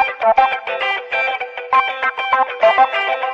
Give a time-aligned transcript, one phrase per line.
[0.00, 0.22] Thank
[3.22, 3.27] you.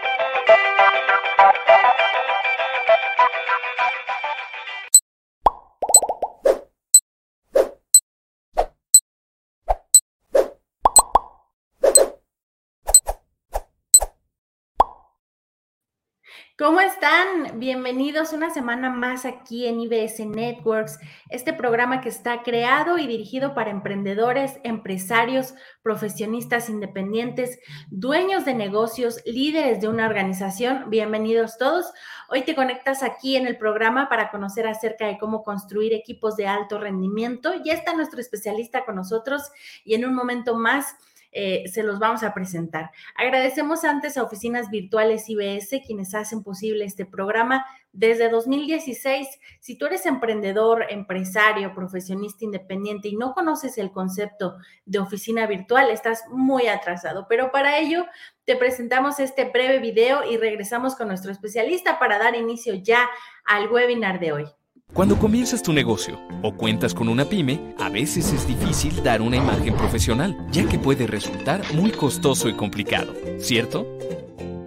[16.57, 17.59] ¿Cómo están?
[17.59, 23.57] Bienvenidos una semana más aquí en IBS Networks, este programa que está creado y dirigido
[23.57, 27.59] para emprendedores, empresarios, profesionistas independientes,
[27.91, 30.91] dueños de negocios, líderes de una organización.
[30.91, 31.93] Bienvenidos todos.
[32.29, 36.47] Hoy te conectas aquí en el programa para conocer acerca de cómo construir equipos de
[36.47, 37.53] alto rendimiento.
[37.65, 39.51] Ya está nuestro especialista con nosotros
[39.85, 40.95] y en un momento más
[41.37, 42.93] eh, se los vamos a presentar.
[43.17, 49.27] Agradecemos antes a Oficinas Virtuales IBS, quienes hacen posible este programa desde 2016.
[49.59, 54.55] Si tú eres emprendedor, empresario, profesionista independiente y no conoces el concepto
[54.87, 57.27] de oficina virtual, estás muy atrasado.
[57.29, 58.07] Pero para ello,
[58.45, 63.09] te presentamos este breve video y regresamos con nuestro especialista para dar inicio ya
[63.45, 64.64] al webinar de hoy.
[64.95, 69.37] Cuando comienzas tu negocio o cuentas con una pyme, a veces es difícil dar una
[69.37, 73.99] imagen profesional, ya que puede resultar muy costoso y complicado, ¿cierto?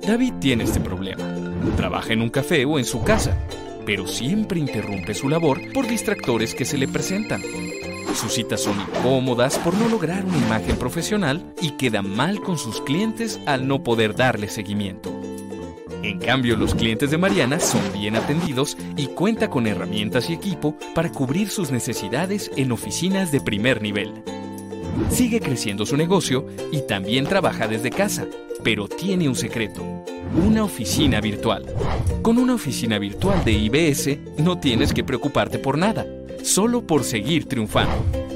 [0.06, 1.24] David tiene este problema.
[1.78, 3.38] Trabaja en un café o en su casa,
[3.86, 7.42] pero siempre interrumpe su labor por distractores que se le presentan.
[8.14, 12.82] Sus citas son incómodas por no lograr una imagen profesional y queda mal con sus
[12.82, 15.27] clientes al no poder darle seguimiento.
[16.04, 20.76] En cambio, los clientes de Mariana son bien atendidos y cuenta con herramientas y equipo
[20.94, 24.14] para cubrir sus necesidades en oficinas de primer nivel.
[25.10, 28.26] Sigue creciendo su negocio y también trabaja desde casa,
[28.64, 29.84] pero tiene un secreto,
[30.46, 31.66] una oficina virtual.
[32.22, 36.06] Con una oficina virtual de IBS no tienes que preocuparte por nada,
[36.44, 38.27] solo por seguir triunfando.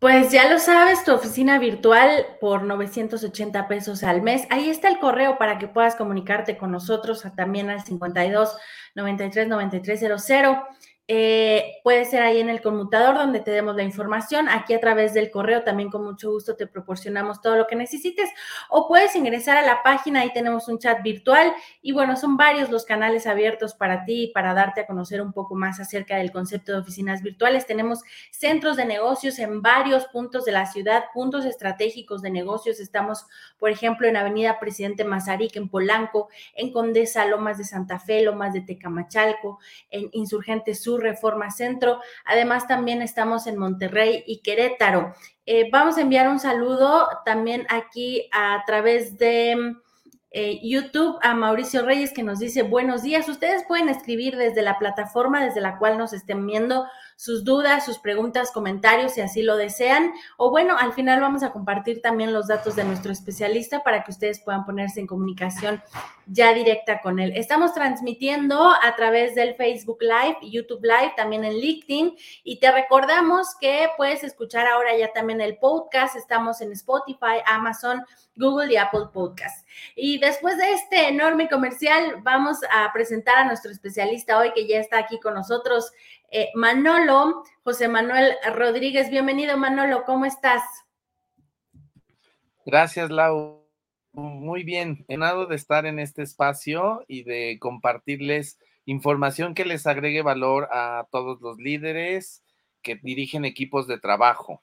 [0.00, 4.46] Pues ya lo sabes, tu oficina virtual por 980 pesos al mes.
[4.48, 8.56] Ahí está el correo para que puedas comunicarte con nosotros también al 52
[8.94, 10.66] 93 93 00.
[11.12, 14.48] Eh, puede ser ahí en el conmutador donde te demos la información.
[14.48, 18.30] Aquí a través del correo también con mucho gusto te proporcionamos todo lo que necesites.
[18.68, 22.70] O puedes ingresar a la página, ahí tenemos un chat virtual y bueno, son varios
[22.70, 26.30] los canales abiertos para ti y para darte a conocer un poco más acerca del
[26.30, 27.66] concepto de oficinas virtuales.
[27.66, 32.78] Tenemos centros de negocios en varios puntos de la ciudad, puntos estratégicos de negocios.
[32.78, 33.26] Estamos,
[33.58, 38.52] por ejemplo, en Avenida Presidente Mazarik, en Polanco, en Condesa, Lomas de Santa Fe, Lomas
[38.52, 39.58] de Tecamachalco,
[39.90, 42.00] en Insurgente Sur Reforma Centro.
[42.24, 45.14] Además, también estamos en Monterrey y Querétaro.
[45.46, 49.74] Eh, vamos a enviar un saludo también aquí a través de
[50.32, 53.28] eh, YouTube a Mauricio Reyes que nos dice buenos días.
[53.28, 56.86] Ustedes pueden escribir desde la plataforma desde la cual nos estén viendo
[57.20, 60.14] sus dudas, sus preguntas, comentarios, si así lo desean.
[60.38, 64.10] O bueno, al final vamos a compartir también los datos de nuestro especialista para que
[64.10, 65.82] ustedes puedan ponerse en comunicación
[66.24, 67.34] ya directa con él.
[67.36, 72.16] Estamos transmitiendo a través del Facebook Live, YouTube Live, también en LinkedIn.
[72.42, 76.16] Y te recordamos que puedes escuchar ahora ya también el podcast.
[76.16, 78.02] Estamos en Spotify, Amazon,
[78.34, 79.66] Google y Apple Podcast.
[79.94, 84.78] Y después de este enorme comercial, vamos a presentar a nuestro especialista hoy que ya
[84.78, 85.92] está aquí con nosotros.
[86.32, 89.10] Eh, Manolo, José Manuel Rodríguez.
[89.10, 90.62] Bienvenido, Manolo, ¿cómo estás?
[92.64, 93.66] Gracias, Lau.
[94.12, 100.22] Muy bien, enado de estar en este espacio y de compartirles información que les agregue
[100.22, 102.44] valor a todos los líderes
[102.80, 104.62] que dirigen equipos de trabajo.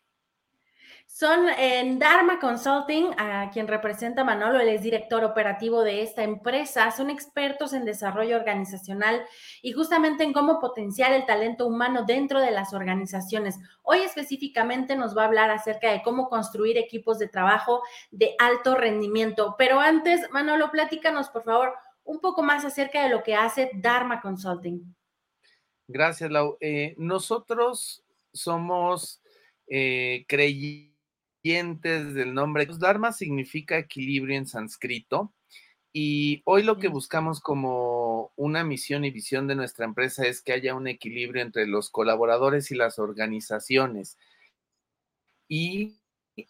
[1.09, 6.91] Son en Dharma Consulting, a quien representa Manolo, él es director operativo de esta empresa.
[6.91, 9.25] Son expertos en desarrollo organizacional
[9.63, 13.57] y justamente en cómo potenciar el talento humano dentro de las organizaciones.
[13.81, 17.81] Hoy específicamente nos va a hablar acerca de cómo construir equipos de trabajo
[18.12, 19.56] de alto rendimiento.
[19.57, 24.21] Pero antes, Manolo, platícanos, por favor, un poco más acerca de lo que hace Dharma
[24.21, 24.94] Consulting.
[25.88, 26.57] Gracias, Lau.
[26.60, 28.03] Eh, nosotros
[28.33, 29.19] somos
[29.68, 30.97] eh, creyentes
[31.44, 32.68] del nombre.
[32.80, 35.34] Dharma significa equilibrio en sánscrito.
[35.94, 40.54] Y hoy lo que buscamos como una misión y visión de nuestra empresa es que
[40.54, 44.18] haya un equilibrio entre los colaboradores y las organizaciones.
[45.48, 45.98] Y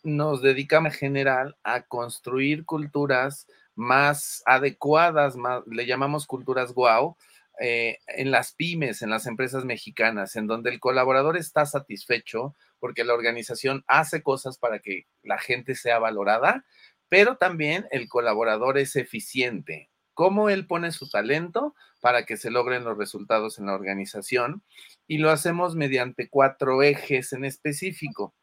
[0.03, 5.35] nos dedicamos en general a construir culturas más adecuadas,
[5.67, 7.15] le llamamos culturas guau,
[7.59, 13.03] eh, en las pymes, en las empresas mexicanas, en donde el colaborador está satisfecho, porque
[13.03, 16.65] la organización hace cosas para que la gente sea valorada,
[17.09, 19.89] pero también el colaborador es eficiente.
[20.13, 24.63] cómo él pone su talento para que se logren los resultados en la organización
[25.05, 28.33] y lo hacemos mediante cuatro ejes en específico.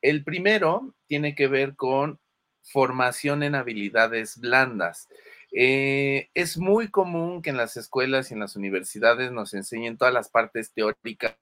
[0.00, 2.18] El primero tiene que ver con
[2.62, 5.08] formación en habilidades blandas.
[5.54, 10.14] Eh, es muy común que en las escuelas y en las universidades nos enseñen todas
[10.14, 11.36] las partes teóricas,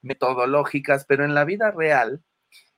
[0.00, 2.22] metodológicas, pero en la vida real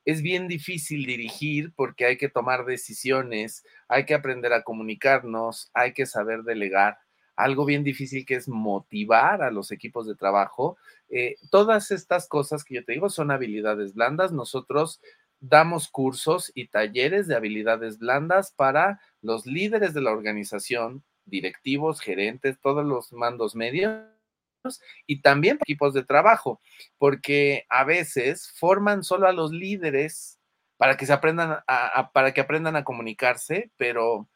[0.05, 5.93] es bien difícil dirigir porque hay que tomar decisiones, hay que aprender a comunicarnos, hay
[5.95, 6.99] que saber delegar.
[7.37, 10.77] Algo bien difícil que es motivar a los equipos de trabajo.
[11.09, 14.33] Eh, todas estas cosas que yo te digo son habilidades blandas.
[14.33, 15.01] Nosotros
[15.49, 22.59] damos cursos y talleres de habilidades blandas para los líderes de la organización, directivos, gerentes,
[22.61, 24.03] todos los mandos medios
[25.07, 26.61] y también equipos de trabajo,
[26.97, 30.41] porque a veces forman solo a los líderes
[30.79, 34.29] para que se aprendan a, para que aprendan a comunicarse, pero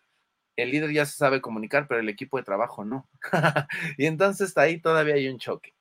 [0.57, 3.09] el líder ya se sabe comunicar, pero el equipo de trabajo no.
[3.97, 5.75] y entonces ahí todavía hay un choque.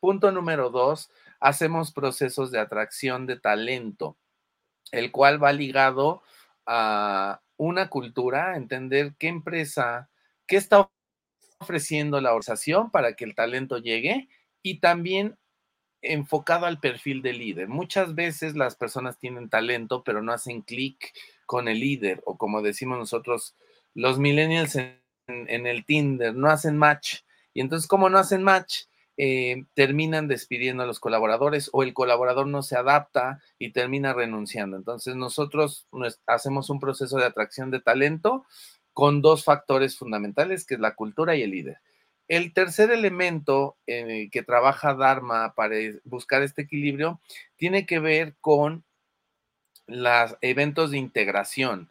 [0.00, 1.10] Punto número dos,
[1.40, 4.16] hacemos procesos de atracción de talento
[4.92, 6.22] el cual va ligado
[6.66, 10.08] a una cultura, entender qué empresa,
[10.46, 10.90] qué está
[11.58, 14.28] ofreciendo la organización para que el talento llegue
[14.62, 15.36] y también
[16.02, 17.68] enfocado al perfil del líder.
[17.68, 21.12] Muchas veces las personas tienen talento, pero no hacen clic
[21.46, 23.54] con el líder o como decimos nosotros,
[23.94, 27.20] los millennials en, el Tinder no hacen match.
[27.54, 28.84] Y entonces, como no hacen match,
[29.18, 34.76] eh, terminan despidiendo a los colaboradores o el colaborador no se adapta y termina renunciando.
[34.76, 35.86] Entonces nosotros
[36.26, 38.44] hacemos un proceso de atracción de talento
[38.92, 41.78] con dos factores fundamentales, que es la cultura y el líder.
[42.28, 47.20] El tercer elemento eh, que trabaja Dharma para buscar este equilibrio
[47.56, 48.84] tiene que ver con
[49.86, 51.90] los eventos de integración.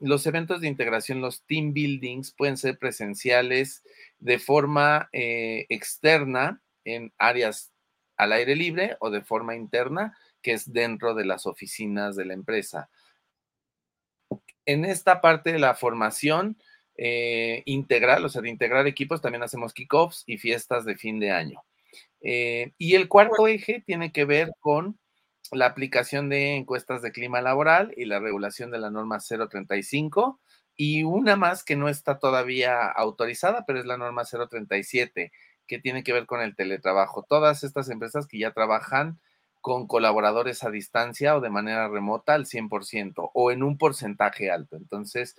[0.00, 3.82] Los eventos de integración, los team buildings, pueden ser presenciales,
[4.18, 7.72] de forma eh, externa en áreas
[8.16, 12.32] al aire libre o de forma interna, que es dentro de las oficinas de la
[12.32, 12.88] empresa.
[14.64, 16.56] En esta parte de la formación
[16.96, 21.32] eh, integral, o sea, de integrar equipos, también hacemos kickoffs y fiestas de fin de
[21.32, 21.62] año.
[22.22, 24.98] Eh, y el cuarto eje tiene que ver con
[25.52, 30.40] la aplicación de encuestas de clima laboral y la regulación de la norma 035
[30.76, 35.32] y una más que no está todavía autorizada, pero es la norma 037,
[35.66, 37.24] que tiene que ver con el teletrabajo.
[37.28, 39.18] Todas estas empresas que ya trabajan
[39.60, 44.76] con colaboradores a distancia o de manera remota al 100% o en un porcentaje alto.
[44.76, 45.34] Entonces,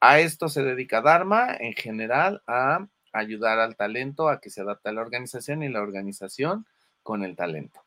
[0.00, 4.88] a esto se dedica Dharma en general a ayudar al talento a que se adapte
[4.88, 6.66] a la organización y la organización
[7.02, 7.83] con el talento.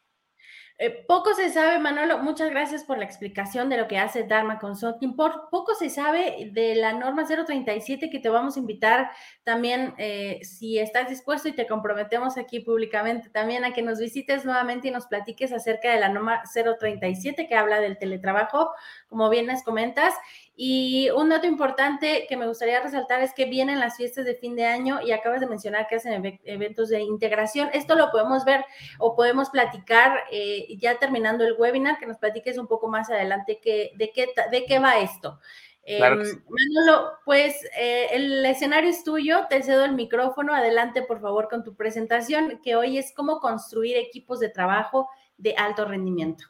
[0.79, 4.59] Eh, poco se sabe, Manolo, muchas gracias por la explicación de lo que hace Dharma
[4.59, 5.15] Consulting.
[5.15, 9.09] Por, poco se sabe de la norma 037 que te vamos a invitar
[9.43, 14.45] también, eh, si estás dispuesto y te comprometemos aquí públicamente también a que nos visites
[14.45, 18.71] nuevamente y nos platiques acerca de la norma 037 que habla del teletrabajo,
[19.09, 20.13] como bien les comentas.
[20.59, 24.55] Y un dato importante que me gustaría resaltar es que vienen las fiestas de fin
[24.55, 27.69] de año y acabas de mencionar que hacen eventos de integración.
[27.73, 28.65] Esto lo podemos ver
[28.97, 33.59] o podemos platicar eh, ya terminando el webinar, que nos platiques un poco más adelante
[33.61, 35.39] que, de, qué, de qué va esto.
[35.83, 41.49] Em, Manolo, pues eh, el escenario es tuyo, te cedo el micrófono, adelante por favor
[41.49, 46.45] con tu presentación, que hoy es cómo construir equipos de trabajo de alto rendimiento.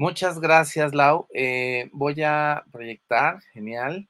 [0.00, 1.28] Muchas gracias, Lau.
[1.34, 4.08] Eh, voy a proyectar, genial.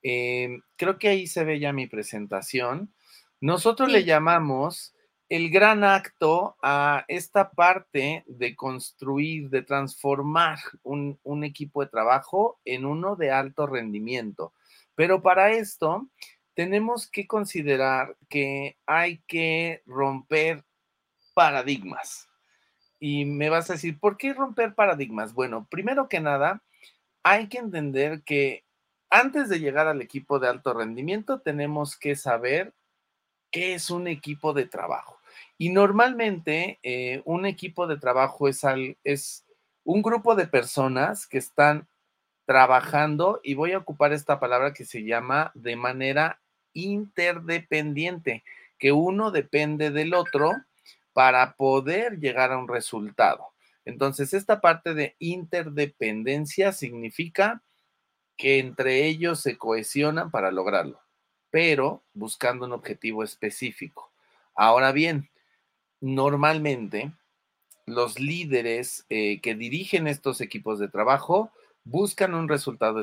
[0.00, 2.94] Em, creo que ahí se ve ya mi presentación.
[3.38, 4.94] Nosotros le llamamos
[5.28, 12.58] el gran acto a esta parte de construir, de transformar un, un, equipo de trabajo
[12.64, 14.54] en uno de alto rendimiento.
[14.94, 16.08] Pero para esto
[16.54, 20.64] tenemos que considerar que hay que romper
[21.34, 22.26] paradigmas.
[22.98, 25.34] Y me vas a decir, ¿por qué romper paradigmas?
[25.34, 26.62] Bueno, primero que nada,
[27.22, 28.64] hay que entender que
[29.10, 32.74] antes de llegar al equipo de alto rendimiento, tenemos que saber
[33.50, 35.18] qué es un equipo de trabajo.
[35.58, 38.62] Y normalmente eh, un equipo de trabajo es,
[39.04, 39.46] es
[39.84, 41.88] un grupo de personas que están
[42.46, 46.40] trabajando, y voy a ocupar esta palabra que se llama de manera
[46.74, 48.44] interdependiente,
[48.78, 50.52] que uno depende del otro
[51.16, 53.54] para poder llegar a un resultado.
[53.86, 57.62] Entonces, esta parte de interdependencia significa
[58.36, 61.00] que entre ellos se cohesionan para lograrlo,
[61.48, 64.12] pero buscando un objetivo específico.
[64.54, 65.30] Ahora bien,
[66.02, 67.12] normalmente
[67.86, 71.50] los líderes eh, que dirigen estos equipos de trabajo
[71.82, 73.00] buscan un resultado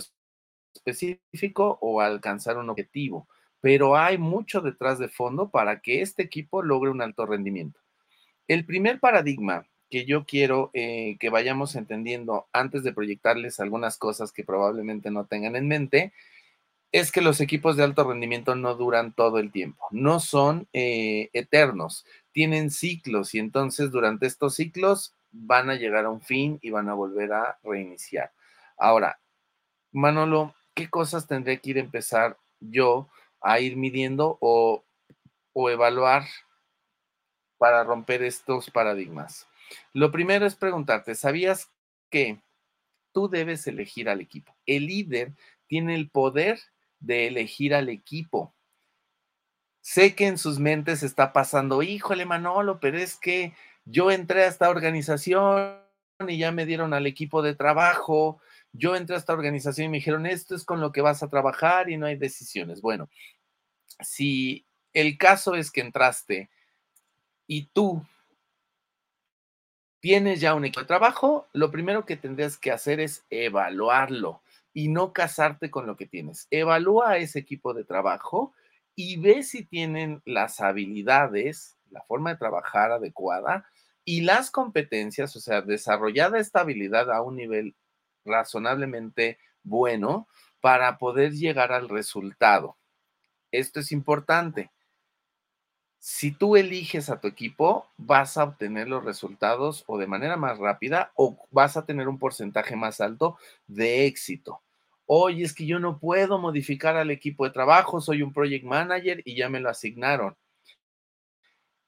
[0.75, 3.27] específico o alcanzar un objetivo.
[3.59, 7.82] pero hay mucho detrás de fondo para que este equipo logre un alto rendimiento.
[8.47, 14.31] El primer paradigma que yo quiero eh, que vayamos entendiendo antes de proyectarles algunas cosas
[14.31, 16.13] que probablemente no tengan en mente
[16.91, 21.29] es que los equipos de alto rendimiento no duran todo el tiempo, no son eh,
[21.33, 26.69] eternos, tienen ciclos y entonces durante estos ciclos van a llegar a un fin y
[26.69, 28.31] van a volver a reiniciar.
[28.77, 29.19] Ahora,
[29.91, 33.09] Manolo, ¿qué cosas tendré que ir a empezar yo
[33.41, 34.83] a ir midiendo o,
[35.53, 36.25] o evaluar
[37.63, 39.47] para romper estos paradigmas?
[39.93, 41.71] Lo primero es preguntarte, ¿sabías
[42.09, 42.41] que
[43.13, 44.53] tú debes elegir al equipo?
[44.65, 45.31] El líder
[45.67, 46.59] tiene el poder
[46.99, 48.53] de elegir al equipo.
[49.79, 53.53] Sé que en sus mentes está pasando, híjole Manolo, pero es que
[53.85, 55.79] yo entré a esta organización
[56.27, 58.41] y ya me dieron al equipo de trabajo,
[58.73, 61.29] yo entré a esta organización y me dijeron, esto es con lo que vas a
[61.29, 62.81] trabajar y no hay decisiones.
[62.81, 63.07] Bueno,
[64.01, 66.49] si el caso es que entraste
[67.47, 68.03] y tú
[69.99, 74.41] tienes ya un equipo de trabajo, lo primero que tendrías que hacer es evaluarlo
[74.73, 76.47] y no casarte con lo que tienes.
[76.51, 78.53] Evalúa ese equipo de trabajo
[78.95, 83.65] y ve si tienen las habilidades, la forma de trabajar adecuada
[84.03, 87.75] y las competencias, o sea, desarrollada esta habilidad a un nivel
[88.25, 90.27] razonablemente bueno
[90.59, 92.77] para poder llegar al resultado.
[93.51, 94.71] Esto es importante.
[96.05, 100.57] Si tú eliges a tu equipo, vas a obtener los resultados o de manera más
[100.57, 104.61] rápida o vas a tener un porcentaje más alto de éxito.
[105.05, 109.21] Oye, es que yo no puedo modificar al equipo de trabajo, soy un project manager
[109.23, 110.35] y ya me lo asignaron.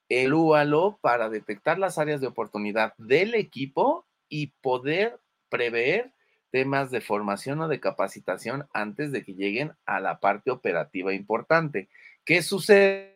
[0.07, 5.19] Elúalo para detectar las áreas de oportunidad del equipo y poder
[5.49, 6.13] prever
[6.51, 11.89] temas de formación o de capacitación antes de que lleguen a la parte operativa importante.
[12.23, 13.11] ¿Qué sucede?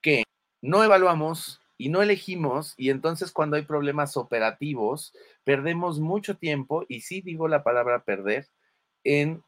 [0.00, 0.24] Que
[0.62, 5.14] no evaluamos y no elegimos y entonces cuando hay problemas operativos
[5.44, 8.48] perdemos mucho tiempo y sí digo la palabra perder
[9.02, 9.42] en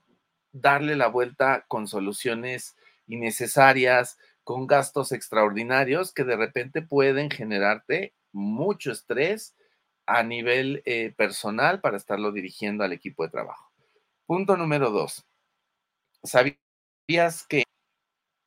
[0.53, 8.93] darle la vuelta con soluciones innecesarias, con gastos extraordinarios que de repente pueden generarte mucho
[8.93, 9.55] estrés
[10.07, 13.71] a nivel eh, personal para estarlo dirigiendo al equipo de trabajo.
[14.27, 15.25] Punto número dos.
[16.23, 17.65] ¿Sabías que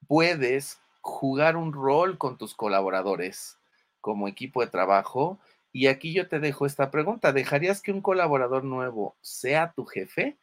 [0.08, 3.60] puedes jugar un rol con tus colaboradores
[4.02, 5.40] como equipo de trabajo.
[5.72, 7.32] Y aquí yo te dejo esta pregunta.
[7.32, 10.40] ¿Dejarías que un colaborador nuevo sea tu jefe?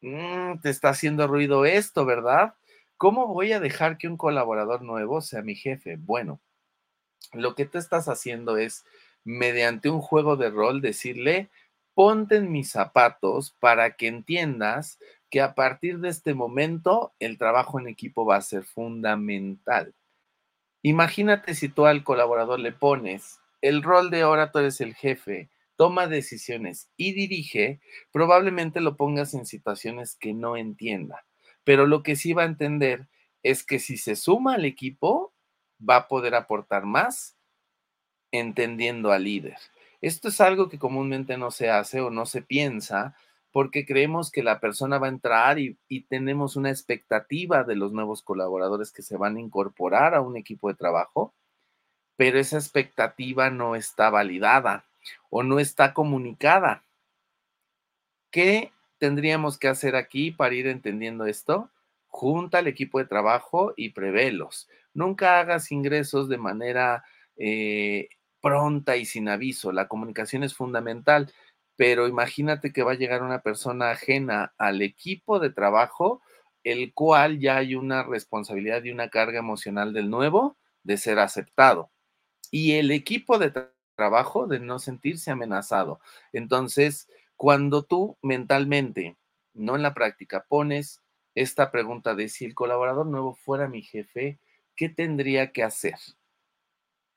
[0.00, 2.54] Mm, te está haciendo ruido esto, ¿verdad?
[2.96, 5.96] ¿Cómo voy a dejar que un colaborador nuevo sea mi jefe?
[5.96, 6.40] Bueno,
[7.32, 8.84] lo que tú estás haciendo es,
[9.24, 11.50] mediante un juego de rol, decirle,
[11.94, 15.00] ponte en mis zapatos para que entiendas
[15.32, 19.94] que a partir de este momento el trabajo en equipo va a ser fundamental.
[20.82, 25.48] Imagínate si tú al colaborador le pones el rol de ahora tú eres el jefe,
[25.76, 27.80] toma decisiones y dirige,
[28.12, 31.24] probablemente lo pongas en situaciones que no entienda.
[31.64, 33.08] Pero lo que sí va a entender
[33.42, 35.32] es que si se suma al equipo,
[35.80, 37.38] va a poder aportar más
[38.32, 39.56] entendiendo al líder.
[40.02, 43.16] Esto es algo que comúnmente no se hace o no se piensa
[43.52, 45.76] porque creemos que la persona va a entrar y,
[46.08, 50.68] tenemos una expectativa de los nuevos colaboradores que se van a incorporar a un equipo
[50.68, 51.34] de trabajo,
[52.16, 54.84] pero esa expectativa no está validada
[55.28, 56.82] o no está comunicada.
[58.30, 61.68] ¿Qué tendríamos que hacer aquí para ir entendiendo esto?
[62.08, 64.68] Junta al equipo de trabajo y prevélos.
[64.94, 67.04] Nunca hagas ingresos de manera
[67.36, 68.08] eh,
[68.40, 69.72] pronta y sin aviso.
[69.72, 71.30] La comunicación es fundamental
[71.76, 76.22] pero imagínate que va a llegar una persona ajena al equipo de trabajo,
[76.64, 81.90] el cual ya hay una responsabilidad y una carga emocional del nuevo de ser aceptado.
[82.50, 83.52] Y el equipo de
[83.96, 86.00] trabajo de no sentirse amenazado.
[86.32, 89.16] Entonces, cuando tú mentalmente,
[89.54, 91.00] no en la práctica, pones
[91.34, 94.38] esta pregunta de si el colaborador nuevo fuera mi jefe,
[94.76, 95.96] ¿qué tendría que hacer?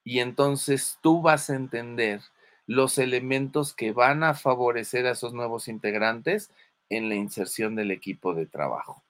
[0.03, 2.21] Y entonces tú vas a entender
[2.67, 6.49] los elementos que van a favorecer a esos nuevos integrantes
[6.89, 9.03] en la inserción del equipo de trabajo.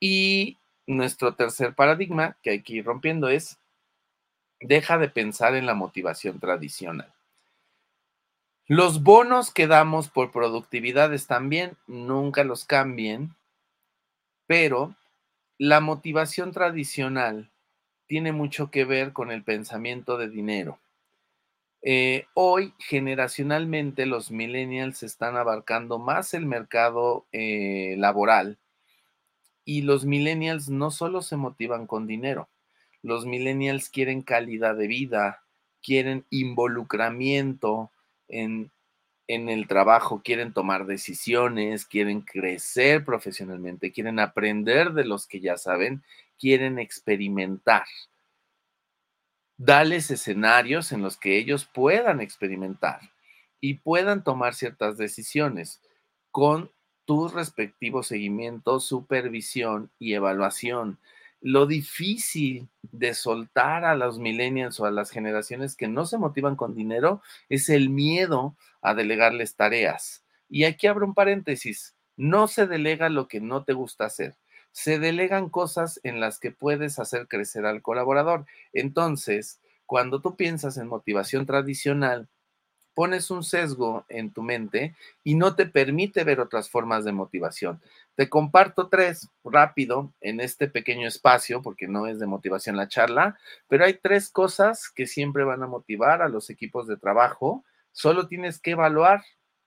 [0.00, 3.58] Y nuestro tercer paradigma que hay que ir rompiendo es,
[4.60, 7.12] deja de pensar en la motivación tradicional.
[8.66, 13.34] Los bonos que damos por productividad están bien, nunca los cambien,
[14.46, 14.94] pero
[15.56, 17.50] la motivación tradicional
[18.06, 20.78] tiene mucho que ver con el pensamiento de dinero.
[21.82, 28.58] Eh, hoy, generacionalmente, los millennials están abarcando más el mercado eh, laboral
[29.64, 32.48] Y los millennials no solo se motivan con dinero,
[33.02, 35.44] los millennials quieren calidad de vida,
[35.82, 37.92] quieren involucramiento
[38.28, 38.72] en,
[39.28, 45.56] en el trabajo, quieren tomar decisiones, quieren crecer profesionalmente, quieren aprender de los que ya
[45.58, 46.02] saben,
[46.38, 47.84] quieren experimentar.
[49.58, 53.00] Dales escenarios en los que ellos puedan experimentar
[53.60, 55.82] y puedan tomar ciertas decisiones
[56.30, 56.70] con
[57.04, 60.98] tu respectivo seguimiento, supervisión y evaluación.
[61.40, 66.54] Lo difícil de soltar a los millennials o a las generaciones que no se motivan
[66.54, 70.22] con dinero es el miedo a delegarles tareas.
[70.48, 74.36] Y aquí abro un paréntesis, no se delega lo que no te gusta hacer,
[74.78, 78.46] se delegan cosas en las que puedes hacer crecer al colaborador.
[78.72, 82.28] Entonces, cuando tú piensas en motivación tradicional,
[82.94, 84.94] pones un sesgo en tu mente
[85.24, 87.82] y no te permite ver otras formas de motivación.
[88.14, 93.36] Te comparto tres rápido en este pequeño espacio, porque no es de motivación la charla,
[93.66, 97.64] pero hay tres cosas que siempre van a motivar a los equipos de trabajo.
[97.90, 99.24] Solo tienes que evaluar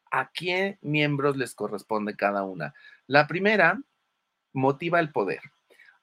[0.09, 2.73] a qué miembros les corresponde cada una.
[3.07, 3.81] La primera,
[4.53, 5.41] motiva el poder.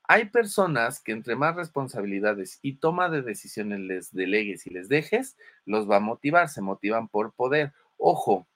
[0.04, 5.36] Hay personas que entre más responsabilidades y toma de decisiones les delegues y les dejes,
[5.66, 7.74] los va a motivar, se motivan por poder.
[7.98, 8.48] Ojo,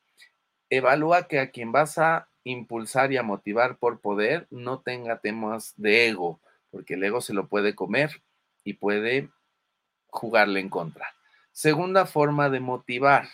[0.70, 5.75] evalúa que a quien vas a impulsar y a motivar por poder no tenga temas
[5.76, 8.22] de ego, porque el ego se lo puede comer
[8.64, 9.28] y puede
[10.06, 11.06] jugarle en contra.
[11.52, 13.28] Segunda forma de motivar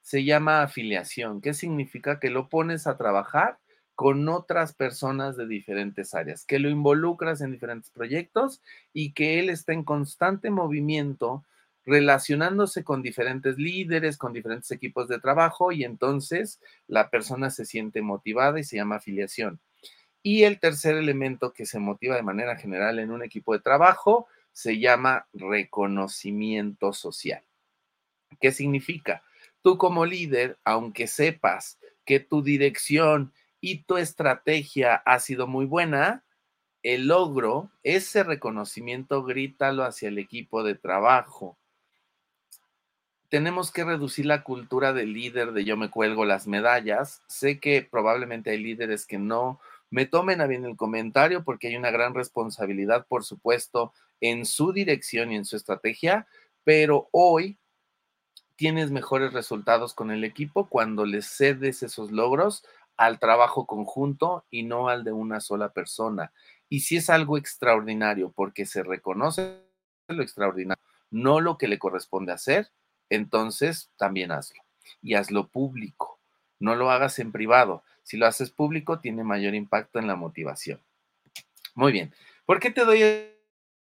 [0.00, 1.40] se llama afiliación.
[1.40, 2.20] ¿Qué significa?
[2.20, 3.58] Que lo pones a trabajar
[3.94, 8.60] con otras personas de diferentes áreas, que lo involucras en diferentes proyectos
[8.92, 11.44] y que él está en constante movimiento
[11.86, 18.02] relacionándose con diferentes líderes, con diferentes equipos de trabajo y entonces la persona se siente
[18.02, 19.60] motivada y se llama afiliación.
[20.22, 24.26] Y el tercer elemento que se motiva de manera general en un equipo de trabajo
[24.52, 27.42] se llama reconocimiento social.
[28.40, 29.22] ¿Qué significa?
[29.60, 33.32] Tú como líder, aunque sepas que tu dirección
[33.64, 36.22] y tu estrategia ha sido muy buena,
[36.82, 41.56] el logro, ese reconocimiento, grítalo hacia el equipo de trabajo.
[43.30, 47.22] Tenemos que reducir la cultura del líder de yo me cuelgo las medallas.
[47.26, 51.76] Sé que probablemente hay líderes que no me tomen a bien el comentario porque hay
[51.76, 56.26] una gran responsabilidad, por supuesto, en su dirección y en su estrategia,
[56.64, 57.56] pero hoy
[58.56, 62.62] tienes mejores resultados con el equipo cuando les cedes esos logros
[62.96, 66.32] al trabajo conjunto y no al de una sola persona.
[66.68, 69.62] Y si es algo extraordinario porque se reconoce
[70.08, 72.70] lo extraordinario, no lo que le corresponde hacer,
[73.08, 74.62] entonces también hazlo.
[75.02, 76.20] Y hazlo público.
[76.58, 77.82] No lo hagas en privado.
[78.02, 80.80] Si lo haces público, tiene mayor impacto en la motivación.
[81.74, 82.12] Muy bien.
[82.44, 83.02] ¿Por qué te doy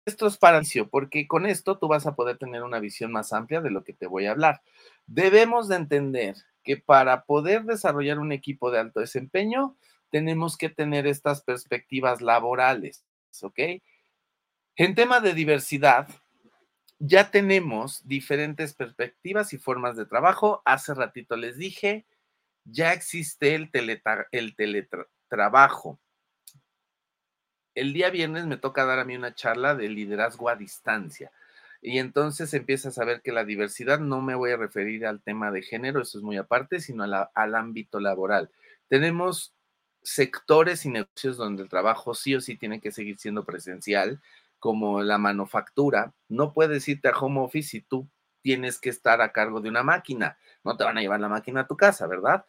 [0.07, 3.71] estos para Porque con esto tú vas a poder tener una visión más amplia de
[3.71, 4.63] lo que te voy a hablar.
[5.07, 6.37] Debemos de entender
[6.67, 9.77] que para poder desarrollar un equipo de alto desempeño,
[10.11, 13.05] tenemos que tener estas perspectivas laborales,
[13.41, 13.59] ¿ok?
[14.75, 16.09] En tema de diversidad,
[16.99, 20.61] ya tenemos diferentes perspectivas y formas de trabajo.
[20.65, 22.05] Hace ratito les dije,
[22.65, 23.71] ya existe el,
[24.33, 26.01] el teletrabajo.
[27.75, 31.31] El día viernes me toca dar a mí una charla de liderazgo a distancia.
[31.87, 35.53] Y entonces empiezas a ver que la diversidad, no me voy a referir al tema
[35.53, 38.51] de género, eso es muy aparte, sino al ámbito laboral.
[38.89, 39.55] Tenemos
[40.03, 44.21] sectores y negocios donde el trabajo sí o sí tiene que seguir siendo presencial,
[44.59, 46.13] como la manufactura.
[46.29, 48.09] No puedes irte a home office si tú
[48.43, 50.39] tienes que estar a cargo de una máquina.
[50.65, 52.47] No te van a llevar la máquina a tu casa, ¿verdad?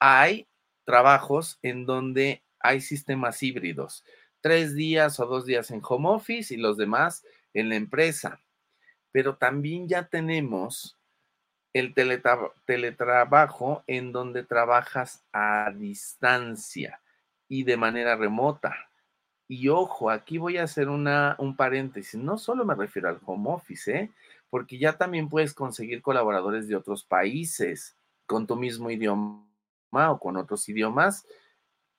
[0.00, 0.48] Hay
[0.84, 4.04] trabajos en donde hay sistemas híbridos,
[4.40, 7.24] tres días o dos días en home office y los demás
[7.54, 8.40] en la empresa
[9.12, 10.96] pero también ya tenemos
[11.72, 17.00] el teletrabajo en donde trabajas a distancia
[17.48, 18.74] y de manera remota.
[19.48, 22.20] Y ojo, aquí voy a hacer una, un paréntesis.
[22.20, 24.10] No solo me refiero al home office, ¿eh?
[24.48, 27.96] porque ya también puedes conseguir colaboradores de otros países
[28.26, 29.44] con tu mismo idioma
[29.92, 31.26] o con otros idiomas.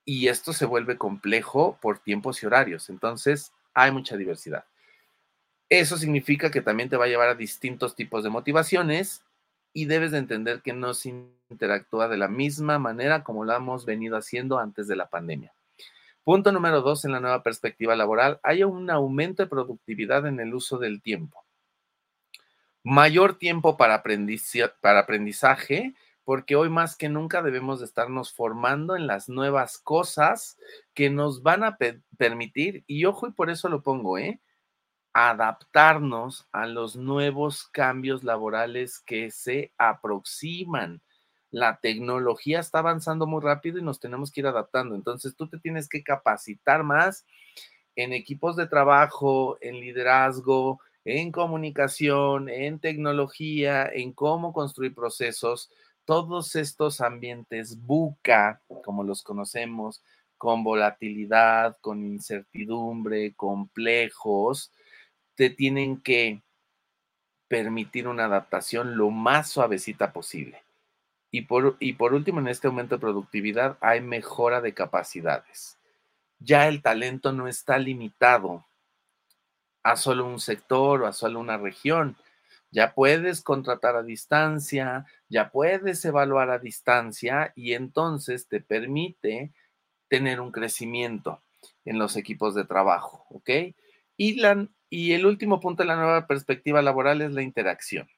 [0.05, 2.89] Y esto se vuelve complejo por tiempos y horarios.
[2.89, 4.65] Entonces, hay mucha diversidad.
[5.71, 9.23] Eso significa que también te va a llevar a distintos tipos de motivaciones
[9.71, 11.15] y debes de entender que no se
[11.49, 15.53] interactúa de la misma manera como lo hemos venido haciendo antes de la pandemia.
[16.25, 20.53] Punto número dos, en la nueva perspectiva laboral, hay un aumento de productividad en el
[20.53, 21.45] uso del tiempo.
[22.83, 24.03] Mayor tiempo para,
[24.81, 30.57] para aprendizaje, porque hoy más que nunca debemos de estarnos formando en las nuevas cosas
[30.93, 31.77] que nos van a
[32.17, 34.41] permitir, y ojo, y por eso lo pongo, ¿eh?
[35.13, 41.01] Adaptarnos a los nuevos cambios laborales que se aproximan.
[41.49, 44.95] La tecnología está avanzando muy rápido y nos tenemos que ir adaptando.
[44.95, 47.25] Entonces tú te tienes que capacitar más
[47.95, 55.69] en equipos de trabajo, en liderazgo, en comunicación, en tecnología, en cómo construir procesos.
[56.05, 60.01] Todos estos ambientes buca, como los conocemos,
[60.37, 64.71] con volatilidad, con incertidumbre, complejos,
[65.35, 66.41] te tienen que
[67.47, 70.63] permitir una adaptación lo más suavecita posible.
[71.31, 75.77] Y por, y por último, en este aumento de productividad hay mejora de capacidades.
[76.39, 78.65] Ya el talento no está limitado
[79.83, 82.15] a solo un sector o a solo una región.
[82.71, 89.51] Ya puedes contratar a distancia, ya puedes evaluar a distancia y entonces te permite
[90.07, 91.41] tener un crecimiento
[91.85, 93.49] en los equipos de trabajo, ¿ok?
[94.17, 98.09] Y, la, y el último punto de la nueva perspectiva laboral es la interacción.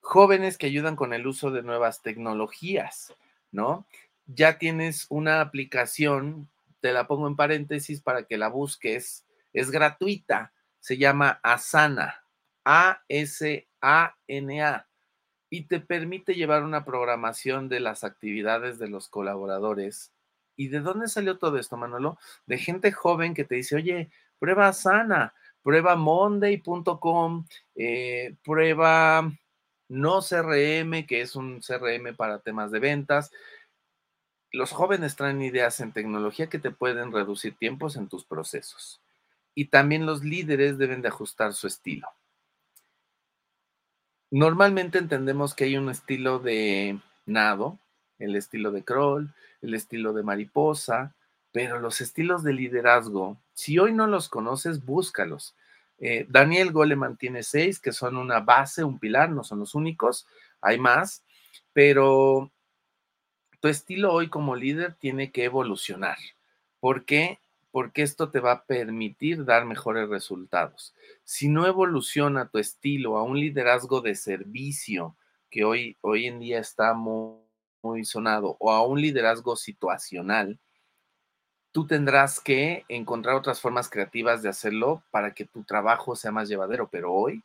[0.00, 3.12] Jóvenes que ayudan con el uso de nuevas tecnologías,
[3.50, 3.84] ¿no?
[4.26, 6.48] Ya tienes una aplicación,
[6.80, 12.24] te la pongo en paréntesis para que la busques es gratuita, se llama Asana,
[12.64, 13.66] A-S-A-N-A,
[15.50, 20.12] y te permite llevar una programación de las actividades de los colaboradores.
[20.56, 22.18] ¿Y de dónde salió todo esto, Manolo?
[22.46, 29.32] De gente joven que te dice, oye, prueba Asana, prueba monday.com, eh, prueba
[29.88, 33.32] no CRM, que es un CRM para temas de ventas.
[34.52, 39.00] Los jóvenes traen ideas en tecnología que te pueden reducir tiempos en tus procesos
[39.54, 42.08] y también los líderes deben de ajustar su estilo.
[44.30, 47.78] Normalmente entendemos que hay un estilo de nado,
[48.18, 51.14] el estilo de crawl, el estilo de mariposa,
[51.52, 55.54] pero los estilos de liderazgo, si hoy no los conoces, búscalos.
[55.98, 60.26] Eh, Daniel Goleman tiene seis, que son una base, un pilar, no son los únicos,
[60.60, 61.22] hay más,
[61.72, 62.50] pero
[63.60, 66.18] tu estilo hoy como líder tiene que evolucionar.
[66.80, 67.38] ¿Por qué?
[67.74, 70.94] porque esto te va a permitir dar mejores resultados.
[71.24, 75.16] Si no evoluciona tu estilo a un liderazgo de servicio,
[75.50, 76.94] que hoy, hoy en día está
[77.84, 80.58] muy sonado, o a un liderazgo situacional,
[81.70, 86.48] tú tendrás que encontrar otras formas creativas de hacerlo para que tu trabajo sea más
[86.48, 86.88] llevadero.
[86.90, 87.42] Pero hoy,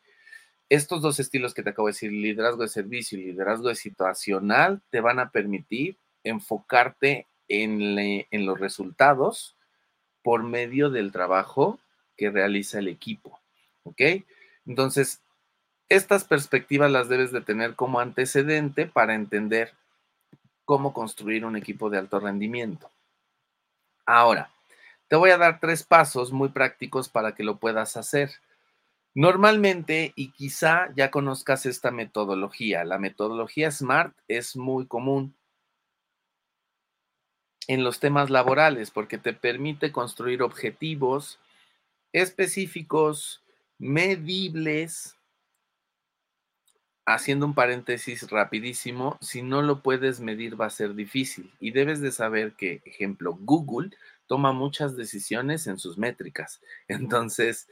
[0.68, 4.82] estos dos estilos que te acabo de decir, liderazgo de servicio y liderazgo de situacional,
[4.90, 9.56] te van a permitir enfocarte en, en los resultados
[10.22, 11.80] por medio del trabajo
[12.16, 13.40] que realiza el equipo.
[13.82, 14.00] ¿Ok?
[14.64, 15.22] Entonces,
[15.88, 19.72] estas perspectivas las debes de tener como antecedente para entender
[20.70, 22.92] cómo construir un equipo de alto rendimiento.
[24.06, 24.52] Ahora,
[25.08, 28.30] te voy a dar tres pasos muy prácticos para que lo puedas hacer.
[29.12, 35.34] Normalmente, y quizá ya conozcas esta metodología, la metodología SMART es muy común
[37.66, 41.40] en los temas laborales porque te permite construir objetivos
[42.12, 43.42] específicos,
[43.76, 45.16] medibles.
[47.12, 52.00] Haciendo un paréntesis rapidísimo, si no lo puedes medir va a ser difícil y debes
[52.00, 53.90] de saber que, ejemplo, Google
[54.28, 56.60] toma muchas decisiones en sus métricas.
[56.88, 57.68] Entonces,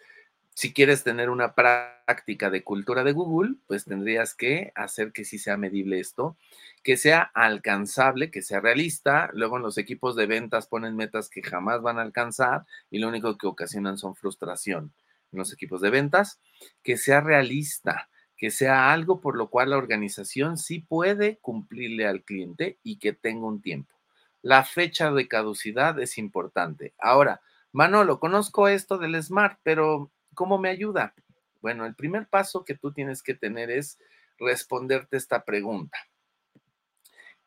[0.54, 5.38] si quieres tener una práctica de cultura de Google, pues tendrías que hacer que sí
[5.38, 6.36] sea medible esto,
[6.82, 9.30] que sea alcanzable, que sea realista.
[9.34, 13.06] Luego en los equipos de ventas ponen metas que jamás van a alcanzar y lo
[13.06, 14.92] único que ocasionan son frustración
[15.30, 16.40] en los equipos de ventas.
[16.82, 22.22] Que sea realista, que sea algo por lo cual la organización sí puede cumplirle al
[22.22, 23.94] cliente y que tenga un tiempo.
[24.40, 26.94] La fecha de caducidad es importante.
[26.98, 31.16] Ahora, Manolo, conozco esto del SMART, pero ¿Cómo me ayuda?
[31.60, 33.98] Bueno, el primer paso que tú tienes que tener es
[34.38, 35.98] responderte esta pregunta.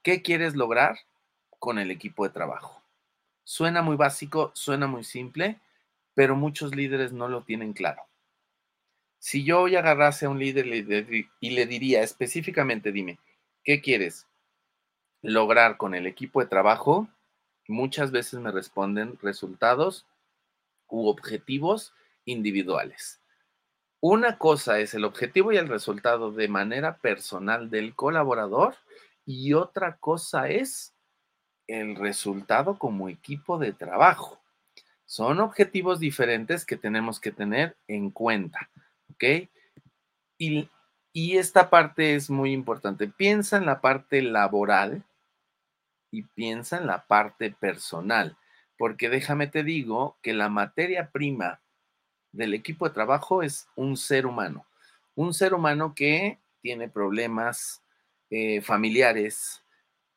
[0.03, 0.97] ¿Qué quieres lograr
[1.57, 2.83] con el equipo de trabajo?
[3.45, 5.61] Suena muy básico, suena muy simple,
[6.15, 8.01] pero muchos líderes no lo tienen claro.
[9.23, 13.19] Si yo hoy agarrase a un líder y le diría específicamente, dime,
[13.63, 14.25] ¿qué quieres
[15.21, 17.07] lograr con el equipo de trabajo?
[17.67, 20.07] Muchas veces me responden resultados
[20.87, 21.93] u objetivos
[22.25, 23.21] individuales.
[23.99, 28.73] Una cosa es el objetivo y el resultado de manera personal del colaborador
[29.23, 30.95] y otra cosa es
[31.67, 34.41] el resultado como equipo de trabajo.
[35.05, 38.70] Son objetivos diferentes que tenemos que tener en cuenta,
[39.21, 39.49] ¿ok?
[41.13, 43.07] Y esta parte es muy importante.
[43.07, 45.03] Piensa en la parte laboral
[46.09, 48.37] y piensa en la parte personal,
[48.77, 51.61] porque déjame te digo que la materia prima
[52.31, 54.65] del equipo de trabajo es un ser humano,
[55.15, 57.83] un ser humano que tiene problemas
[58.29, 59.63] eh, familiares,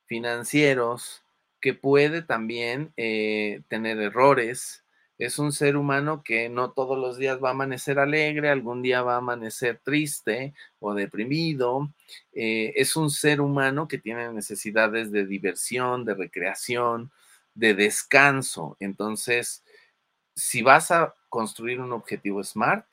[0.07, 1.25] financieros,
[1.61, 4.84] que puede también eh, tener errores,
[5.19, 9.03] es un ser humano que no todos los días va a amanecer alegre, algún día
[9.03, 11.93] va a amanecer triste o deprimido.
[12.33, 17.13] Eh, es un ser humano que tiene necesidades de diversión, de recreación,
[17.55, 18.77] de descanso.
[18.81, 19.63] Entonces,
[20.35, 22.87] si vas a construir un objetivo SMART,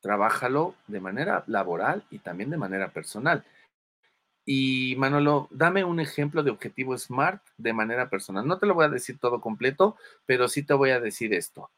[0.00, 3.44] trabájalo de manera laboral y también de manera personal.
[4.50, 8.46] Y Manolo, dame un ejemplo de objetivo SMART de manera personal.
[8.46, 11.70] No te lo voy a decir todo completo, pero sí te voy a decir esto.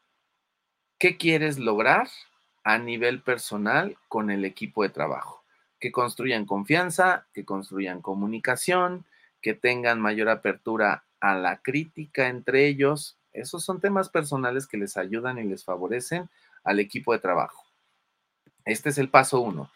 [0.97, 2.07] ¿Qué quieres lograr
[2.63, 5.43] a nivel personal con el equipo de trabajo?
[5.81, 9.03] Que construyan confianza, que construyan comunicación,
[9.41, 13.17] que tengan mayor apertura a la crítica entre ellos.
[13.33, 16.29] Esos son temas personales que les ayudan y les favorecen
[16.63, 17.65] al equipo de trabajo.
[18.63, 19.69] Este es el paso uno.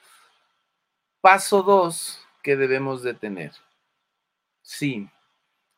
[1.20, 3.54] Paso dos que debemos de tener.
[4.62, 5.10] Sí,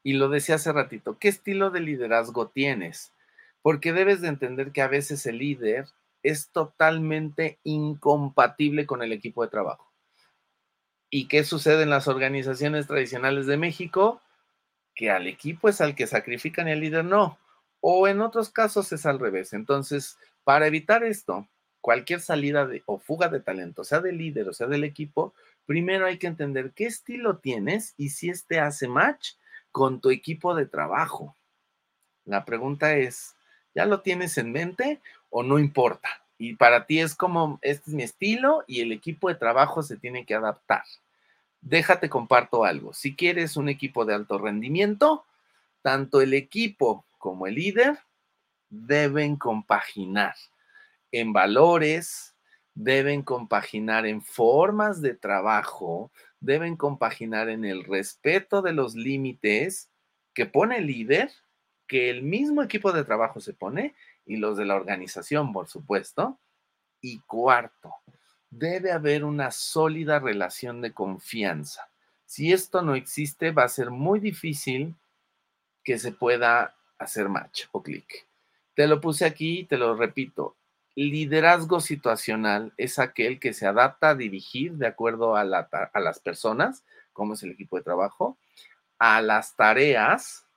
[0.03, 3.13] y lo decía hace ratito, ¿qué estilo de liderazgo tienes?
[3.61, 5.87] Porque debes de entender que a veces el líder
[6.23, 9.89] es totalmente incompatible con el equipo de trabajo.
[11.09, 14.21] ¿Y qué sucede en las organizaciones tradicionales de México?
[14.93, 17.39] Que al equipo es al que sacrifican y al líder no.
[17.79, 19.53] O en otros casos es al revés.
[19.53, 21.47] Entonces, para evitar esto,
[21.79, 25.33] cualquier salida de, o fuga de talento, sea del líder o sea del equipo,
[25.67, 29.33] primero hay que entender qué estilo tienes y si este hace match
[29.71, 31.35] con tu equipo de trabajo.
[32.25, 33.35] La pregunta es,
[33.75, 36.09] ¿ya lo tienes en mente o no importa?
[36.39, 39.97] Y para ti es como, este es mi estilo y el equipo de trabajo se
[39.97, 40.83] tiene que adaptar.
[41.61, 42.93] Déjate comparto algo.
[42.93, 45.25] Si quieres un equipo de alto rendimiento,
[45.81, 47.99] tanto el equipo como el líder
[48.69, 50.35] deben compaginar
[51.11, 52.35] en valores,
[52.77, 59.89] deben compaginar en formas de trabajo, deben compaginar en el respeto de los límites
[60.35, 61.31] que pone el líder,
[61.87, 63.95] que el mismo equipo de trabajo se pone
[64.27, 66.37] y los de la organización, por supuesto.
[67.01, 67.95] Y cuarto,
[68.51, 71.89] debe haber una sólida relación de confianza.
[72.27, 74.93] Si esto no existe, va a ser muy difícil
[75.83, 78.27] que se pueda hacer match o clic.
[78.75, 80.55] Te lo puse aquí, te lo repito,
[80.97, 86.83] Liderazgo situacional es aquel que se adapta a dirigir de acuerdo a, las personas,
[87.13, 88.35] como es el equipo de trabajo,
[88.97, 90.47] a las tareas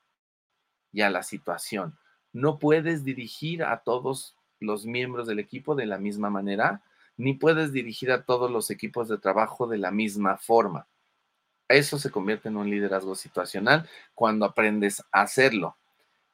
[0.93, 1.99] y a la situación.
[2.33, 6.81] No puedes dirigir a todos los miembros del equipo de la misma manera,
[7.19, 10.87] ni puedes dirigir a todos los equipos de trabajo de la misma forma.
[11.69, 15.77] Eso se convierte en un liderazgo situacional cuando aprendes a hacerlo.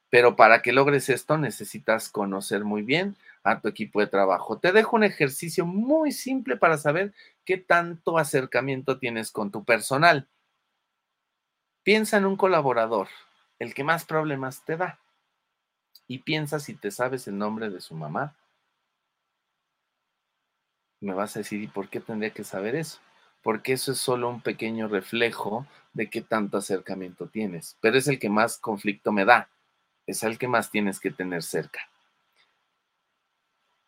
[0.09, 4.59] Pero para que logres esto necesitas conocer muy bien a tu equipo de trabajo.
[4.59, 7.13] Te dejo un ejercicio muy simple para saber
[7.45, 10.27] qué tanto acercamiento tienes con tu personal.
[11.83, 13.07] Piensa en un colaborador,
[13.59, 14.99] el que más problemas te da.
[16.07, 18.35] Y piensa si te sabes el nombre de su mamá.
[20.99, 22.99] Me vas a decir, ¿y por qué tendría que saber eso?
[23.43, 27.77] Porque eso es solo un pequeño reflejo de qué tanto acercamiento tienes.
[27.79, 29.49] Pero es el que más conflicto me da.
[30.05, 31.79] Es el que más tienes que tener cerca.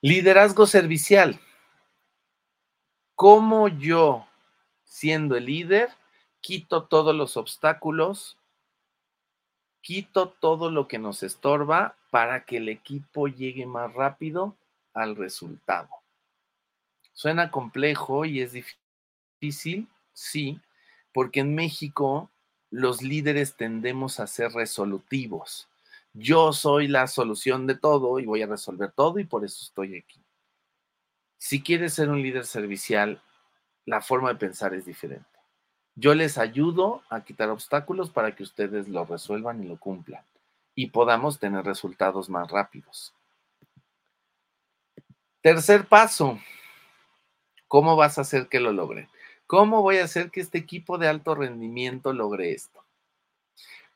[0.01, 1.41] Liderazgo servicial.
[3.15, 4.25] ¿Cómo yo,
[4.85, 5.89] siendo el líder,
[6.39, 8.38] quito todos los obstáculos,
[9.81, 14.55] quito todo lo que nos estorba para que el equipo llegue más rápido
[14.93, 15.89] al resultado?
[17.12, 18.53] Suena complejo y es
[19.41, 20.62] difícil, sí,
[21.12, 22.29] porque en México
[22.69, 25.67] los líderes tendemos a ser resolutivos
[26.13, 29.97] yo soy la solución de todo y voy a resolver todo y por eso estoy
[29.97, 30.21] aquí.
[31.37, 33.21] Si quieres ser un líder servicial,
[33.85, 35.25] la forma de pensar es diferente.
[35.95, 40.23] Yo les ayudo a quitar obstáculos para que ustedes lo resuelvan y lo cumplan
[40.75, 43.13] y podamos tener resultados más rápidos.
[45.41, 46.39] Tercer paso,
[47.67, 49.09] ¿cómo vas a hacer que lo logre?
[49.45, 52.83] ¿Cómo voy a hacer que este equipo de alto rendimiento logre esto?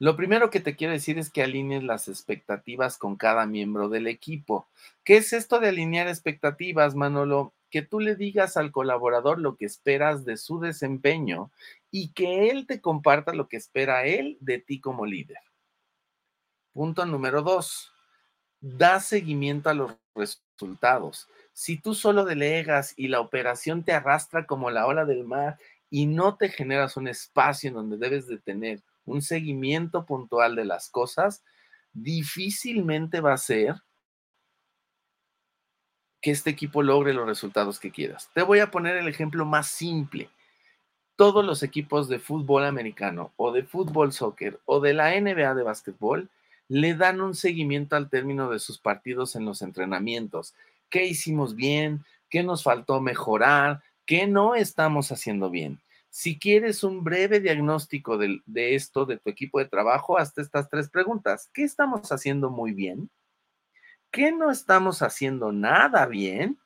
[0.03, 4.07] Lo primero que te quiero decir es que alinees las expectativas con cada miembro del
[4.07, 4.67] equipo.
[5.05, 7.53] ¿Qué es esto de alinear expectativas, Manolo?
[7.69, 11.51] Que tú le digas al colaborador lo que esperas de su desempeño
[11.89, 15.39] y que él te comparta lo que espera él de ti como líder.
[16.73, 17.93] Punto número dos,
[18.59, 21.29] da seguimiento a los resultados.
[21.53, 25.57] Si tú solo delegas y la operación te arrastra como la ola del mar
[25.89, 30.65] y no te generas un espacio en donde debes de tener un seguimiento puntual de
[30.65, 31.43] las cosas,
[31.93, 33.75] difícilmente va a ser
[36.21, 38.29] que este equipo logre los resultados que quieras.
[38.33, 40.29] Te voy a poner el ejemplo más simple.
[41.17, 45.63] Todos los equipos de fútbol americano o de fútbol soccer o de la NBA de
[45.63, 46.29] básquetbol
[46.69, 50.55] le dan un seguimiento al término de sus partidos en los entrenamientos.
[50.89, 52.05] ¿Qué hicimos bien?
[52.29, 53.83] ¿Qué nos faltó mejorar?
[54.05, 55.82] ¿Qué no estamos haciendo bien?
[56.15, 58.43] Si quieres un breve diagnóstico de,
[58.75, 61.49] esto, de tu equipo de trabajo, hazte estas tres preguntas.
[61.51, 63.09] ¿Qué estamos haciendo muy bien?
[64.11, 66.59] ¿Qué no estamos haciendo nada bien?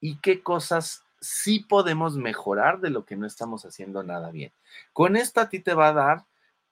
[0.00, 4.50] ¿Y qué cosas sí podemos mejorar de lo que no estamos haciendo nada bien?
[4.92, 6.24] Con esto a ti te va a dar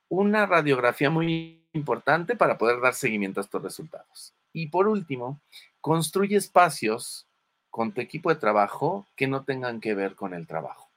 [0.09, 4.35] una radiografía muy importante para poder dar seguimiento a estos resultados.
[4.53, 5.41] Y por último,
[5.81, 7.29] construye espacios
[7.71, 10.90] con tu equipo de trabajo que no tengan que ver con el trabajo.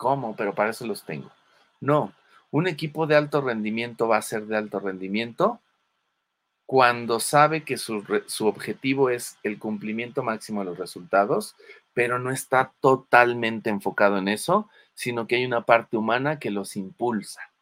[0.00, 0.34] ¿Cómo?
[0.34, 1.30] Pero para eso los tengo.
[1.78, 2.14] No,
[2.50, 5.60] un equipo de alto rendimiento va a ser de alto rendimiento
[6.64, 8.02] cuando sabe que su,
[8.46, 11.54] objetivo es el cumplimiento máximo de los resultados,
[11.92, 16.76] pero no está totalmente enfocado en eso, sino que hay una parte humana que los
[16.76, 17.52] impulsa.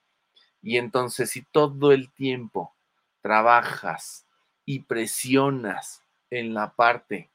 [0.62, 2.72] Y entonces si todo el tiempo
[3.20, 4.26] trabajas
[4.64, 7.30] y presionas en la parte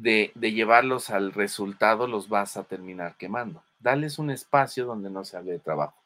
[0.00, 3.62] de, llevarlos al resultado, los vas a terminar quemando.
[3.80, 5.96] Dales un espacio donde no se hable de trabajo.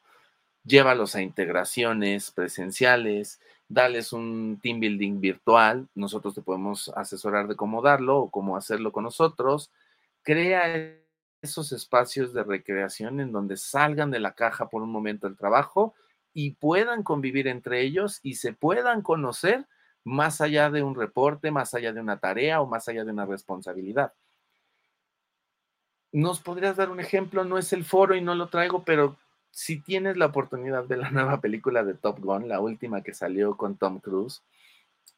[0.63, 5.87] Llévalos a integraciones presenciales, dales un team building virtual.
[5.93, 9.71] Nosotros te podemos asesorar de cómo darlo o cómo hacerlo con nosotros.
[10.23, 10.97] Crea
[11.41, 15.93] esos espacios de recreación en donde salgan de la caja por un momento del trabajo
[16.33, 19.67] y puedan convivir entre ellos y se puedan conocer
[20.03, 23.25] más allá de un reporte, más allá de una tarea o más allá de una
[23.25, 24.13] responsabilidad.
[26.11, 27.43] ¿Nos podrías dar un ejemplo?
[27.43, 29.17] No es el foro y no lo traigo, pero
[29.51, 33.57] si tienes la oportunidad de la nueva película de Top Gun, la última que salió
[33.57, 34.43] con Tom Cruise,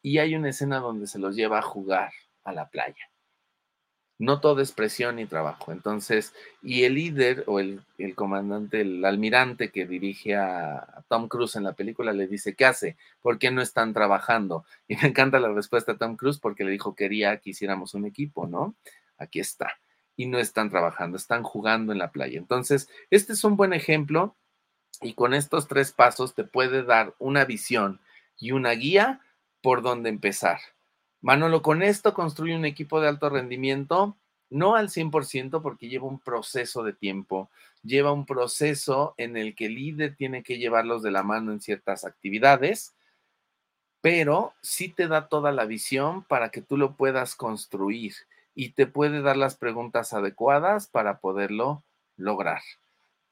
[0.02, 2.12] y hay una escena donde se los lleva a jugar
[2.44, 3.10] a la playa
[4.18, 5.72] no todo es presión y trabajo.
[5.72, 7.82] Entonces, y el líder o el,
[8.14, 12.96] comandante, el almirante que dirige a Tom Cruise en la película le dice, ¿qué hace?
[13.20, 14.64] ¿Por qué no están trabajando?
[14.88, 18.06] Y me encanta la respuesta de Tom Cruise porque le dijo, quería que hiciéramos un
[18.06, 18.74] equipo, ¿no?
[19.18, 19.78] Aquí está.
[20.16, 22.38] Y no están trabajando, están jugando en la playa.
[22.38, 24.36] Entonces, este es un buen ejemplo
[25.02, 28.00] y con estos tres pasos te puede dar una visión
[28.38, 29.20] y una guía
[29.60, 30.58] por dónde empezar.
[31.26, 34.16] Manolo, con esto construye un equipo de alto rendimiento,
[34.48, 37.50] no al 100% porque lleva un proceso de tiempo,
[37.82, 41.60] lleva un proceso en el que el líder tiene que llevarlos de la mano en
[41.60, 42.94] ciertas actividades,
[44.00, 48.14] pero sí te da toda la visión para que tú lo puedas construir
[48.54, 51.82] y te puede dar las preguntas adecuadas para poderlo
[52.16, 52.62] lograr.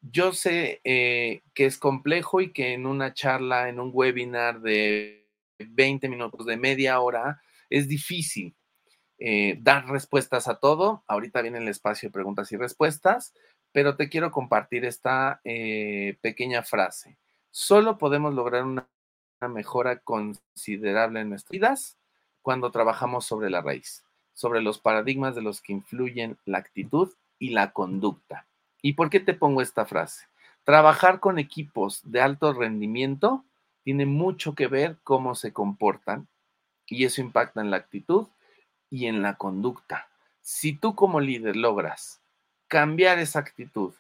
[0.00, 5.28] Yo sé eh, que es complejo y que en una charla, en un webinar de
[5.60, 7.40] 20 minutos, de media hora,
[7.78, 8.54] es difícil
[9.18, 11.02] eh, dar respuestas a todo.
[11.06, 13.34] Ahorita viene el espacio de preguntas y respuestas,
[13.72, 17.18] pero te quiero compartir esta eh, pequeña frase.
[17.50, 18.88] Solo podemos lograr una,
[19.40, 21.98] una mejora considerable en nuestras vidas
[22.42, 27.50] cuando trabajamos sobre la raíz, sobre los paradigmas de los que influyen la actitud y
[27.50, 28.46] la conducta.
[28.82, 30.26] ¿Y por qué te pongo esta frase?
[30.62, 33.44] Trabajar con equipos de alto rendimiento
[33.82, 36.28] tiene mucho que ver cómo se comportan
[36.86, 38.28] y eso impacta en la actitud
[38.90, 40.08] y en la conducta.
[40.40, 42.20] Si tú como líder logras
[42.68, 43.92] cambiar esa actitud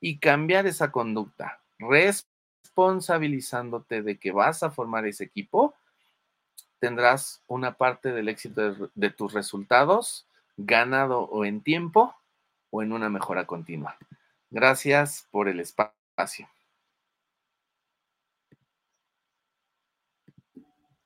[0.00, 5.74] y cambiar esa conducta, responsabilizándote de que vas a formar ese equipo,
[6.78, 10.26] tendrás una parte del éxito de, tus resultados
[10.56, 12.14] ganado o en tiempo
[12.70, 13.96] o en una mejora continua.
[14.50, 16.48] Gracias por el espacio.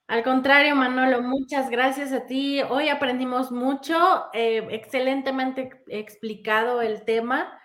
[0.09, 2.63] Al contrario, Manolo, muchas gracias a ti.
[2.63, 7.59] Hoy aprendimos mucho, eh, excelentemente explicado el tema,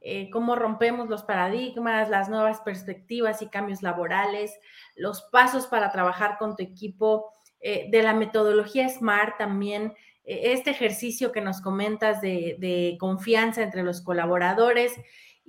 [0.00, 4.56] eh, cómo rompemos los paradigmas, las nuevas perspectivas y cambios laborales,
[4.94, 9.92] los pasos para trabajar con tu equipo, eh, de la metodología SMART también,
[10.24, 14.94] este ejercicio que nos comentas de, de confianza entre los colaboradores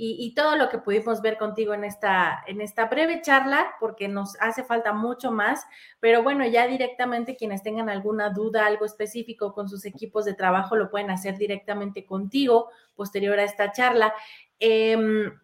[0.01, 4.39] y, todo lo que pudimos ver contigo en esta, en esta breve charla, porque nos
[4.39, 5.65] hace falta mucho más,
[5.99, 10.77] pero bueno, ya directamente quienes tengan alguna duda, algo específico con sus equipos de trabajo,
[10.77, 14.13] lo pueden hacer directamente contigo posterior a esta charla.
[14.57, 15.37] Em,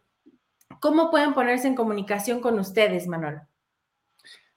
[0.79, 3.41] ¿Cómo pueden ponerse en comunicación con ustedes, Manuel?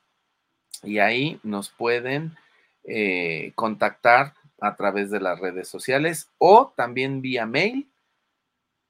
[0.82, 2.36] y ahí nos pueden
[2.84, 7.90] eh, contactar a través de las redes sociales o también vía mail,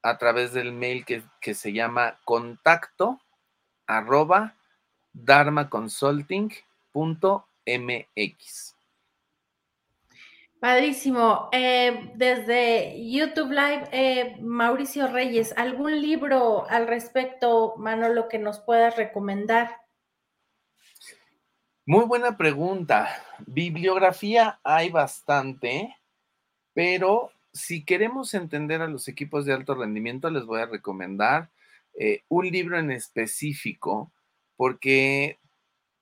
[0.01, 1.23] a través del mail que,
[1.53, 3.19] se llama contacto
[3.85, 4.55] arroba.
[10.59, 11.49] Padrísimo.
[11.51, 18.95] Eh, desde YouTube Live, eh, Mauricio Reyes, ¿algún libro al respecto, Manolo, que nos puedas
[18.95, 19.77] recomendar?
[21.85, 23.07] Muy buena pregunta.
[23.45, 25.95] Bibliografía hay bastante,
[26.73, 31.49] pero si queremos entender a los equipos de alto rendimiento, les voy a recomendar
[31.99, 34.11] eh, un libro en específico,
[34.55, 35.37] porque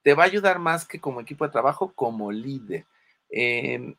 [0.01, 2.85] te va a ayudar más que como equipo de trabajo, como líder.
[3.29, 3.95] Em,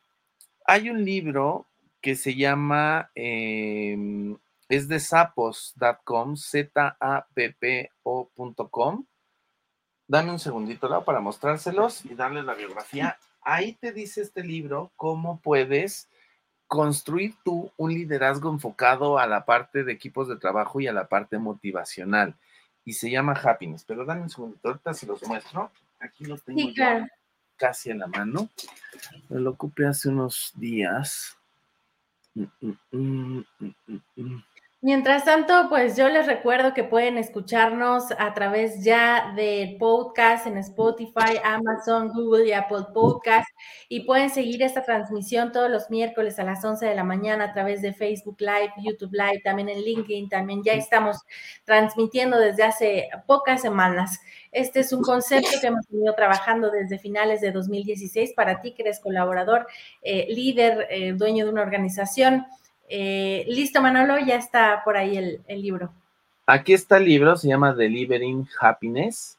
[0.67, 1.65] hay un libro
[2.01, 4.37] que se llama, em,
[4.69, 6.95] es de sapos.com, Z-A-P-P-O.com
[10.07, 11.03] Dame un segundito.
[11.03, 13.17] Para mostrárselos y darles la biografía.
[13.41, 16.07] Ahí te dice este libro cómo puedes
[16.67, 21.07] construir tú un liderazgo enfocado a la parte de equipos de trabajo y a la
[21.07, 22.35] parte motivacional.
[22.85, 23.83] Y se llama Happiness.
[23.83, 25.71] Pero dame un segundito, ahorita se los muestro.
[25.99, 26.59] Aquí los tengo
[27.57, 28.49] casi en la mano.
[29.29, 31.37] Me lo ocupé hace unos días.
[32.35, 32.43] Mm,
[32.91, 33.43] mm,
[34.15, 34.43] mm,
[34.79, 40.55] Mientras tanto, pues yo les recuerdo que pueden escucharnos a través ya del podcast en
[40.59, 43.47] Spotify, Amazon, Google y Apple Podcast
[43.89, 47.53] y pueden seguir esta transmisión todos los miércoles a las 11 de la mañana a
[47.53, 51.17] través de Facebook Live, YouTube Live, también en LinkedIn, también ya estamos
[51.65, 54.19] transmitiendo desde hace pocas semanas.
[54.51, 58.83] Este es un concepto que hemos venido trabajando desde finales de 2016 para ti que
[58.83, 59.65] eres colaborador,
[60.03, 62.45] eh, líder, eh, dueño de una organización
[62.87, 65.91] eh, listo, Manolo, ya está por ahí el, libro.
[66.45, 69.37] Aquí está el libro, se llama Delivering Happiness.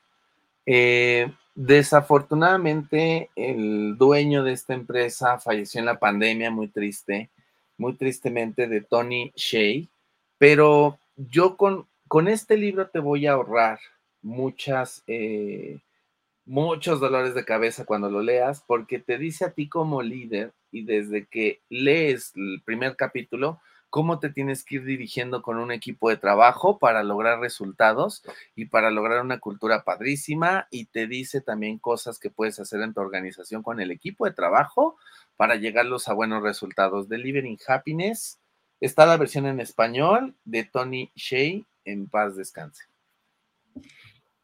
[0.67, 7.31] Eh, desafortunadamente, el dueño de esta empresa falleció en la pandemia, muy triste,
[7.79, 9.85] muy tristemente, de Tony Shea.
[10.37, 13.81] Pero yo con, con este libro te voy a ahorrar
[14.23, 15.79] muchas, eh,
[16.49, 20.85] muchos dolores de cabeza cuando lo leas, porque te dice a ti como líder y
[20.85, 26.09] desde que lees el primer capítulo, cómo te tienes que ir dirigiendo con un equipo
[26.09, 28.23] de trabajo para lograr resultados
[28.57, 32.95] y para lograr una cultura padrísima y te dice también cosas que puedes hacer en
[32.95, 34.97] tu organización con el equipo de trabajo
[35.37, 37.09] para llegarlos a buenos resultados.
[37.09, 38.41] Delivering Happiness
[38.81, 42.88] está la versión en español de Tony Shea en paz descanse.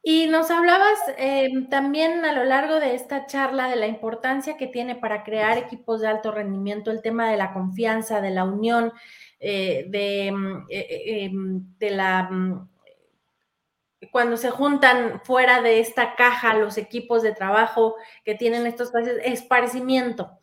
[0.07, 4.67] Y nos hablabas em, también a lo largo de esta charla de la importancia que
[4.67, 8.93] tiene para crear equipos de alto rendimiento el tema de la confianza, de la unión,
[9.41, 12.69] eh, de, mm, eh, eh, em, de la mm,
[14.13, 17.97] cuando se juntan fuera de esta caja los equipos de trabajo
[18.27, 20.39] que tienen estos países, esparcimiento.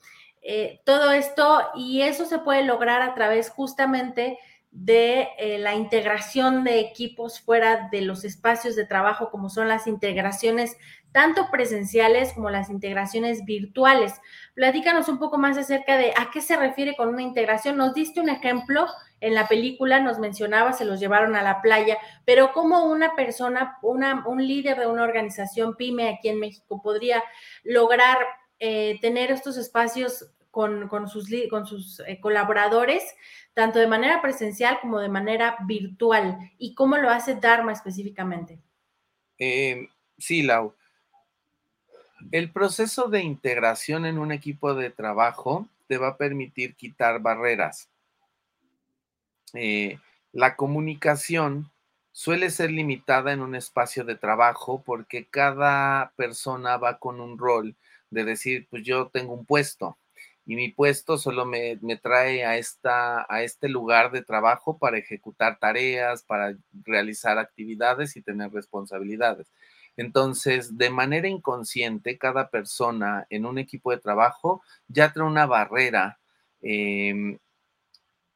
[0.86, 4.39] todo esto y eso se puede lograr a través justamente
[4.72, 9.86] de eh, la integración de equipos fuera de los espacios de trabajo, como son las
[9.86, 10.78] integraciones
[11.11, 14.13] tanto presenciales como las integraciones virtuales.
[14.53, 17.76] Platícanos un poco más acerca de a qué se refiere con una integración.
[17.76, 18.88] Nos diste un ejemplo
[19.19, 23.78] en la película, nos mencionaba, se los llevaron a la playa, pero cómo una persona,
[23.82, 27.22] una, un líder de una organización pyme aquí en México podría
[27.63, 28.17] lograr
[28.59, 33.04] eh, tener estos espacios con, sus, eh, colaboradores
[33.54, 36.38] tanto de manera presencial como de manera virtual.
[36.58, 38.60] ¿Y cómo lo hace Dharma específicamente?
[39.38, 40.76] Eh, sí, Lau.
[42.32, 47.89] El proceso de integración en un equipo de trabajo te va a permitir quitar barreras.
[49.54, 49.97] Eh,
[50.32, 51.72] La comunicación
[52.14, 57.76] suele ser limitada en un espacio de trabajo porque cada persona va con un rol
[58.10, 59.97] de decir, pues yo tengo un puesto
[60.52, 65.58] y mi puesto solo me, trae a, esta, a este lugar de trabajo para ejecutar
[65.60, 69.49] tareas, para realizar actividades y tener responsabilidades.
[69.95, 76.20] Entonces, de manera inconsciente, cada persona en un equipo de trabajo ya trae una barrera
[76.62, 77.38] em,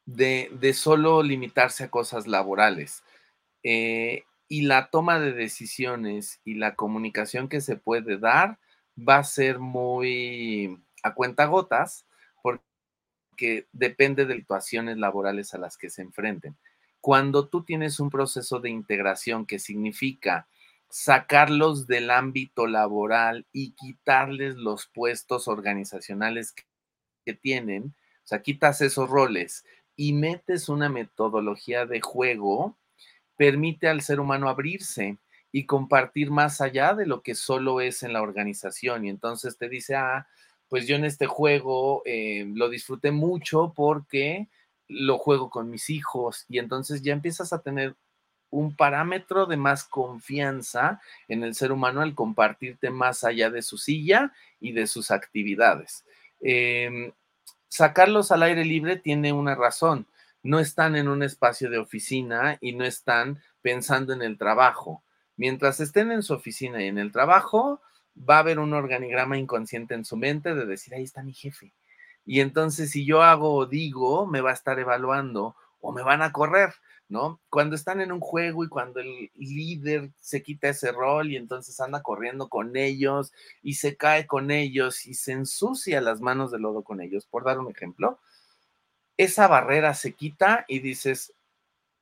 [0.06, 3.04] de, de, solo limitarse a cosas laborales.
[3.62, 8.58] Eh, y la toma de decisiones y la comunicación que se puede dar
[8.98, 12.08] va a ser muy a cuentagotas
[12.42, 16.58] porque depende de situaciones laborales a las que se enfrenten.
[17.00, 20.48] Cuando tú tienes un proceso de integración que significa
[20.90, 26.64] sacarlos del ámbito laboral y quitarles los puestos organizacionales que,
[27.24, 27.94] que tienen,
[28.24, 29.64] o sea, quitas esos roles
[29.96, 32.76] y metes una metodología de juego,
[33.38, 35.20] permite al ser humano abrirse
[35.52, 39.06] y compartir más allá de lo que solo es en la organización.
[39.06, 40.28] Y entonces te dice, ah,
[40.70, 44.48] pues yo en este juego eh, lo disfruté mucho porque
[44.88, 47.96] lo juego con mis hijos y entonces ya empiezas a tener
[48.50, 53.78] un parámetro de más confianza en el ser humano al compartirte más allá de su
[53.78, 56.06] silla y de sus actividades.
[56.42, 57.12] Em,
[57.68, 60.08] sacarlos al aire libre tiene una razón.
[60.44, 65.04] No están en un espacio de oficina y no están pensando en el trabajo.
[65.38, 67.82] Mientras estén en su oficina y en el trabajo,
[68.18, 71.74] va a haber un organigrama inconsciente en su mente de decir, ahí está mi jefe.
[72.26, 76.24] Y entonces si yo hago o digo, me va a estar evaluando o me van
[76.24, 76.74] a correr,
[77.08, 77.40] ¿no?
[77.50, 81.80] Cuando están en un juego y cuando el líder se quita ese rol y entonces
[81.80, 86.60] anda corriendo con ellos y se cae con ellos y se ensucia las manos de
[86.60, 88.20] lodo con ellos, por dar un ejemplo,
[89.18, 91.34] esa barrera se quita y dices,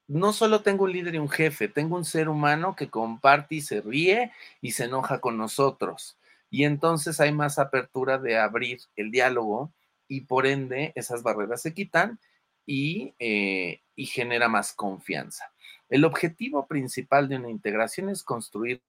[0.07, 3.61] no solo tengo un líder y un jefe, tengo un ser humano que comparte y
[3.61, 4.31] se ríe
[4.61, 6.17] y se enoja con nosotros.
[6.49, 9.71] Y entonces hay más apertura de abrir el diálogo
[10.07, 12.19] y por ende esas barreras se quitan
[12.65, 15.51] y, eh, y genera más confianza.
[15.89, 18.81] El objetivo principal de una integración es construir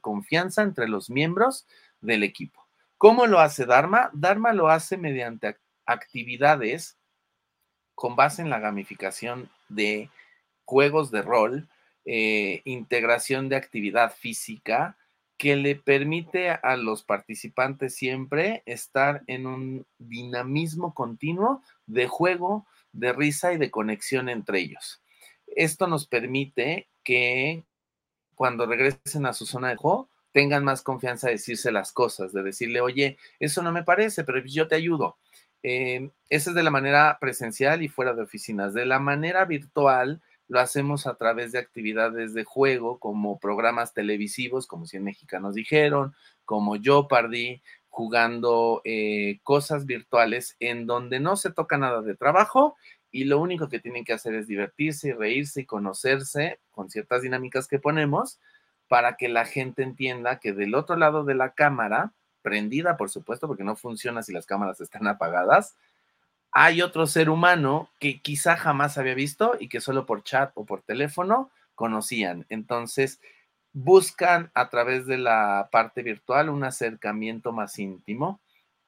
[0.00, 1.66] confianza entre los miembros
[2.00, 2.66] del equipo.
[2.98, 4.10] ¿Cómo lo hace Dharma?
[4.12, 5.56] Dharma lo hace mediante
[5.86, 6.98] actividades
[7.94, 10.10] con base en la gamificación de
[10.66, 11.68] juegos de rol,
[12.04, 14.98] eh, integración de actividad física,
[15.38, 23.12] que le permite a los participantes siempre estar en un dinamismo continuo de juego, de
[23.12, 25.02] risa y de conexión entre ellos.
[25.46, 27.64] Esto nos permite que
[28.34, 32.42] cuando regresen a su zona de juego tengan más confianza de decirse las cosas, de
[32.42, 35.16] decirle, oye, eso no me parece, pero yo te ayudo.
[35.62, 38.74] Eh, esa es de la manera presencial y fuera de oficinas.
[38.74, 44.66] De la manera virtual, lo hacemos a través de actividades de juego, como programas televisivos,
[44.66, 51.78] como 100 mexicanos dijeron, como Jeopardy, jugando eh, cosas virtuales en donde no se toca
[51.78, 52.76] nada de trabajo
[53.10, 57.22] y lo único que tienen que hacer es divertirse y reírse y conocerse con ciertas
[57.22, 58.38] dinámicas que ponemos
[58.88, 63.48] para que la gente entienda que del otro lado de la cámara, prendida por supuesto,
[63.48, 65.74] porque no funciona si las cámaras están apagadas,
[66.58, 70.64] hay otro ser humano que quizá jamás había visto y que solo por chat o
[70.64, 72.46] por teléfono conocían.
[72.48, 73.20] Entonces,
[73.74, 78.40] buscan a través de la parte virtual un acercamiento más íntimo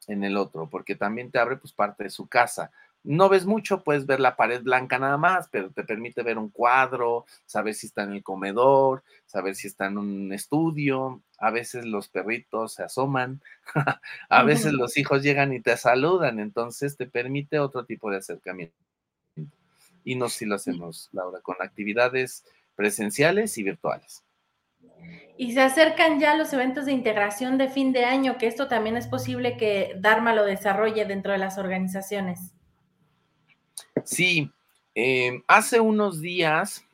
[0.06, 2.70] en el otro, porque también te abre pues parte de su casa
[3.09, 6.50] no ves mucho, puedes ver la pared blanca nada más, pero te permite ver un
[6.50, 11.22] cuadro, saber si está en el comedor, saber si está en un estudio.
[11.38, 13.40] A veces los perritos se asoman,
[14.28, 18.76] a veces los hijos llegan y te saludan, entonces te permite otro tipo de acercamiento.
[20.04, 22.44] Y no si lo hacemos, Laura, con actividades
[22.76, 24.22] presenciales y virtuales.
[25.38, 28.98] Y se acercan ya los eventos de integración de fin de año, que esto también
[28.98, 32.52] es posible que Dharma lo desarrolle dentro de las organizaciones.
[34.04, 34.52] Sí,
[34.94, 36.84] em, hace unos días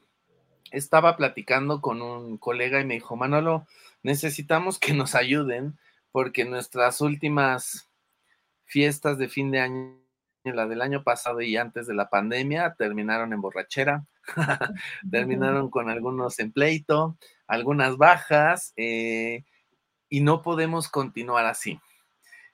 [0.71, 3.67] estaba platicando con un colega y me dijo, Manolo,
[4.03, 5.79] necesitamos que nos ayuden
[6.13, 7.89] porque nuestras últimas
[8.65, 9.99] fiestas de fin de año,
[10.45, 14.07] la del año pasado y antes de la pandemia, terminaron en borrachera,
[15.11, 17.17] terminaron con algunos en pleito,
[17.47, 19.45] algunas bajas, eh,
[20.09, 21.81] y no podemos continuar así.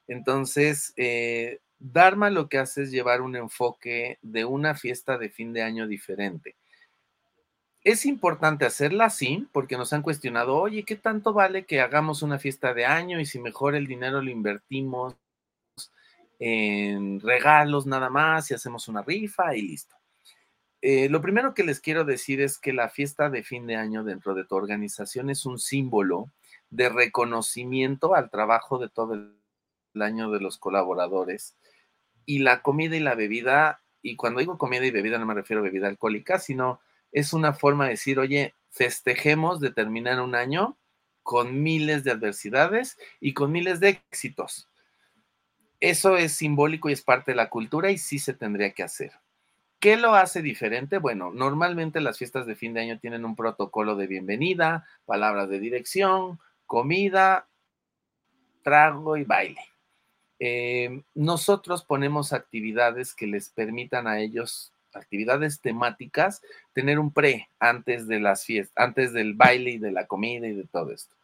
[0.09, 5.53] Entonces, eh, Dharma lo que hace es llevar un enfoque de una fiesta de fin
[5.53, 6.55] de año diferente.
[7.83, 12.39] Es importante hacerla así porque nos han cuestionado, oye, ¿qué tanto vale que hagamos una
[12.39, 15.17] fiesta de año y si mejor el dinero lo invertimos
[16.39, 19.97] en regalos nada más y hacemos una rifa y listo?
[20.83, 24.03] eh, lo primero que les quiero decir es que la fiesta de fin de año
[24.03, 26.31] dentro de tu organización es un símbolo
[26.71, 31.57] de reconocimiento al trabajo de todo el año de los colaboradores.
[32.31, 35.63] Y la comida y la bebida, y cuando digo comida y bebida no me refiero
[35.63, 36.79] a bebida alcohólica, sino
[37.11, 40.79] es una forma de decir, oye, festejemos de terminar un año
[41.25, 44.69] con miles de adversidades y con miles de éxitos.
[45.81, 49.11] Eso es simbólico y es parte de la cultura y sí se tendría que hacer.
[49.81, 50.99] ¿Qué lo hace diferente?
[50.99, 55.59] Bueno, normalmente las fiestas de fin de año tienen un protocolo de bienvenida, palabras de
[55.59, 57.49] dirección, comida,
[58.63, 59.70] trago y baile.
[60.41, 68.09] Eh, nosotros ponemos actividades que les permitan a ellos, actividades temáticas, tener un pre antes
[68.09, 71.15] de las fiestas, antes del baile y de la comida y de todo esto.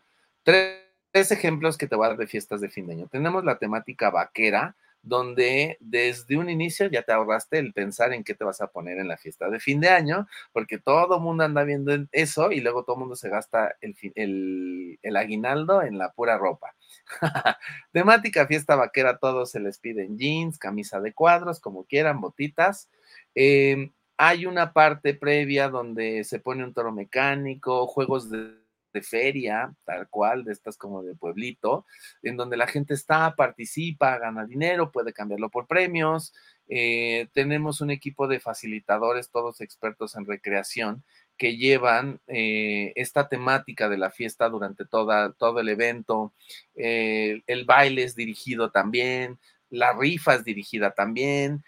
[0.42, 3.08] Tres, tres ejemplos que te voy a dar de fiestas de fin de año.
[3.08, 8.34] Tenemos la temática vaquera, donde desde un inicio ya te ahorraste el pensar en qué
[8.34, 11.62] te vas a poner en la fiesta de fin de año, porque todo mundo anda
[11.62, 16.74] viendo eso y luego todo mundo se gasta el, el, aguinaldo en la pura ropa.
[17.92, 22.90] Temática fiesta vaquera, todos se les piden jeans, camisa de cuadros, como quieran, botitas.
[23.36, 28.65] Em, hay una parte previa donde se pone un toro mecánico, juegos de
[28.96, 31.84] de feria, tal cual, de estas como de pueblito,
[32.22, 36.32] en donde la gente está, participa, gana dinero, puede cambiarlo por premios.
[36.68, 41.04] Eh, tenemos un equipo de facilitadores, todos expertos en recreación,
[41.36, 46.32] que llevan eh, esta temática de la fiesta durante toda, todo el evento.
[46.74, 49.38] Eh, el baile es dirigido también,
[49.68, 51.62] la rifa es dirigida también.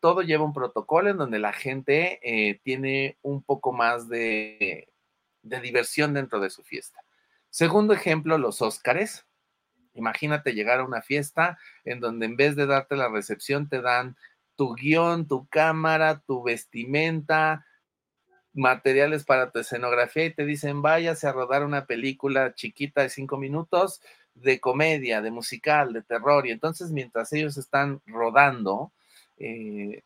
[0.00, 2.20] todo lleva un protocolo en donde la gente
[2.62, 4.89] tiene un poco más de
[5.42, 7.00] de diversión dentro de su fiesta.
[7.50, 9.26] Segundo ejemplo, los Óscares.
[9.94, 14.16] Imagínate llegar a una fiesta en donde en vez de darte la recepción te dan
[14.54, 17.66] tu guion, tu cámara, tu vestimenta,
[18.52, 23.36] materiales para tu escenografía y te dicen váyase a rodar una película chiquita de cinco
[23.36, 24.00] minutos
[24.34, 26.46] de comedia, de musical, de terror.
[26.46, 28.92] Y entonces mientras ellos están rodando,
[29.38, 30.02] eh,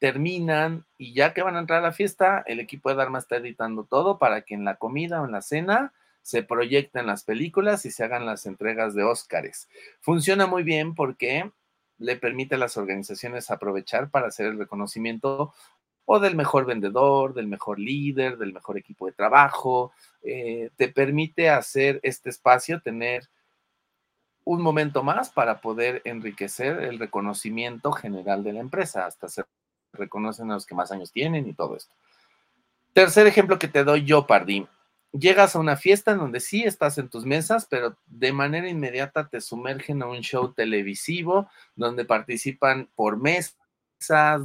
[0.00, 3.36] terminan y ya que van a entrar a la fiesta, el equipo de Dharma está
[3.36, 5.92] editando todo para que en la comida o en la cena
[6.22, 9.68] se proyecten las películas y se hagan las entregas de Óscares.
[10.00, 11.50] Funciona muy bien porque
[11.98, 15.52] le permite a las organizaciones aprovechar para hacer el reconocimiento
[16.06, 19.92] o del mejor vendedor, del mejor líder, del mejor equipo de trabajo.
[20.22, 23.28] Eh, te permite hacer este espacio, tener
[24.44, 29.28] un momento más para poder enriquecer el reconocimiento general de la empresa, hasta
[29.92, 31.94] reconocen a los que más años tienen y todo esto.
[32.92, 34.66] Tercer ejemplo que te doy yo, Pardim.
[35.12, 39.28] Llegas a una fiesta en donde sí estás en tus mesas, pero de manera inmediata
[39.28, 43.56] te sumergen a un show televisivo donde participan por mesas,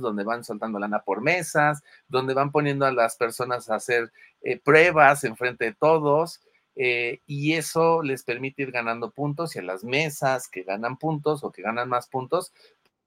[0.01, 4.59] donde van soltando lana por mesas, donde van poniendo a las personas a hacer eh,
[4.59, 6.41] pruebas enfrente de todos.
[6.75, 11.43] Eh, y eso les permite ir ganando puntos y a las mesas que ganan puntos
[11.43, 12.51] o que ganan más puntos,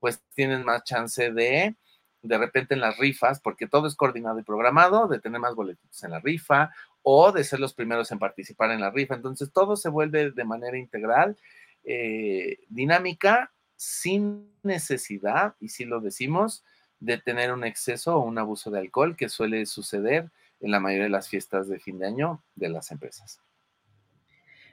[0.01, 1.77] pues tienen más chance de
[2.23, 6.03] de repente en las rifas, porque todo es coordinado y programado, de tener más boletitos
[6.03, 6.71] en la rifa
[7.03, 9.15] o de ser los primeros en participar en la rifa.
[9.15, 11.37] Entonces todo se vuelve de manera integral,
[11.85, 16.65] eh, dinámica, sin necesidad, y si lo decimos,
[17.01, 21.05] de tener un exceso o un abuso de alcohol que suele suceder en la mayoría
[21.05, 23.41] de las fiestas de fin de año de las empresas.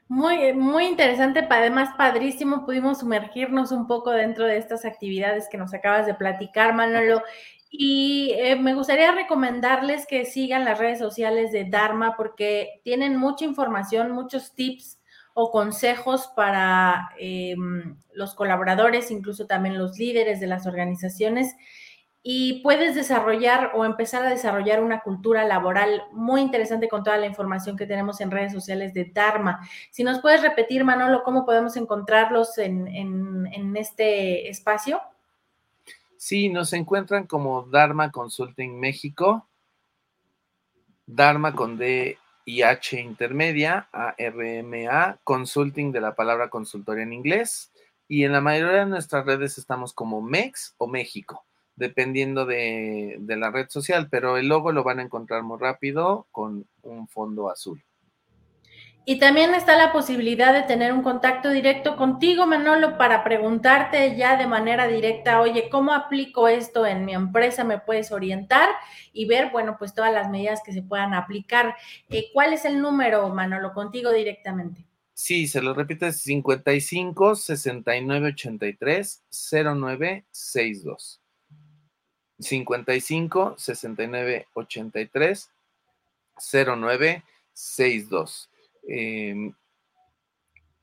[0.08, 5.74] Muy, muy interesante, además padrísimo, pudimos sumergirnos un poco dentro de estas actividades que nos
[5.74, 7.24] acabas de platicar, Manolo.
[7.72, 13.46] Y eh, me gustaría recomendarles que sigan las redes sociales de Dharma porque tienen mucha
[13.46, 15.00] información, muchos tips
[15.34, 21.56] o consejos para em, los colaboradores, incluso también los líderes de las organizaciones
[22.28, 27.28] y puedes desarrollar o empezar a desarrollar una cultura laboral muy interesante con toda la
[27.28, 29.60] información que tenemos en redes sociales de Dharma.
[29.92, 35.02] Si nos puedes repetir, Manolo, cómo podemos encontrarlos en, este espacio.
[36.18, 39.48] Sí, nos encuentran como Dharma Consulting México,
[41.06, 47.72] Dharma con D y H intermedia, A-R-M-A, Consulting de la palabra consultoría en inglés.
[48.08, 51.46] Y en la mayoría de nuestras redes estamos como MEX o México
[51.76, 56.66] dependiendo de, la red social, pero el logo lo van a encontrar muy rápido con
[56.84, 57.84] un fondo azul.
[59.08, 64.36] Y también está la posibilidad de tener un contacto directo contigo, Manolo, para preguntarte ya
[64.36, 67.64] de manera directa, oye, ¿cómo aplico esto en mi empresa?
[67.64, 68.68] ¿Me puedes orientar?
[69.14, 71.76] Y ver, bueno, pues todas las medidas que se puedan aplicar.
[72.10, 74.88] Eh, ¿Cuál es el número, Manolo, contigo directamente?
[75.14, 81.22] Sí, se lo repito, es 55 69 83 09 62.
[82.40, 85.52] 55 69 83
[86.78, 87.24] 09
[87.54, 88.50] 62.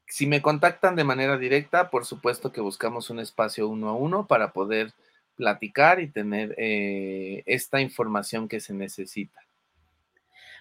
[0.07, 4.27] si me contactan de manera directa, por supuesto que buscamos un espacio uno a uno
[4.27, 4.93] para poder
[5.37, 9.41] platicar y tener eh, esta información que se necesita.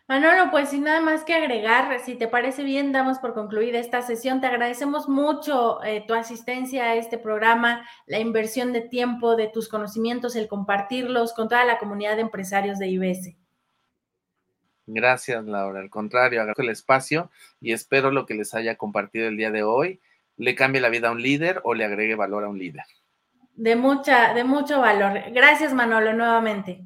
[0.08, 4.02] Manolo, pues sin nada más que agregar, si te parece bien, damos por concluida esta
[4.02, 4.42] sesión.
[4.42, 9.70] Te agradecemos mucho eh, tu asistencia a este programa, la inversión de tiempo, de tus
[9.70, 13.36] conocimientos, el compartirlos con toda la comunidad de empresarios de IBS.
[14.86, 15.80] Gracias, Laura.
[15.80, 17.32] Al contrario, agradezco el espacio
[17.62, 20.02] y espero lo que les haya compartido el día de hoy
[20.42, 22.84] le cambie la vida a un líder o le agregue valor a un líder.
[23.56, 25.22] De mucha, de mucho valor.
[25.32, 26.84] Gracias, Manolo, nuevamente.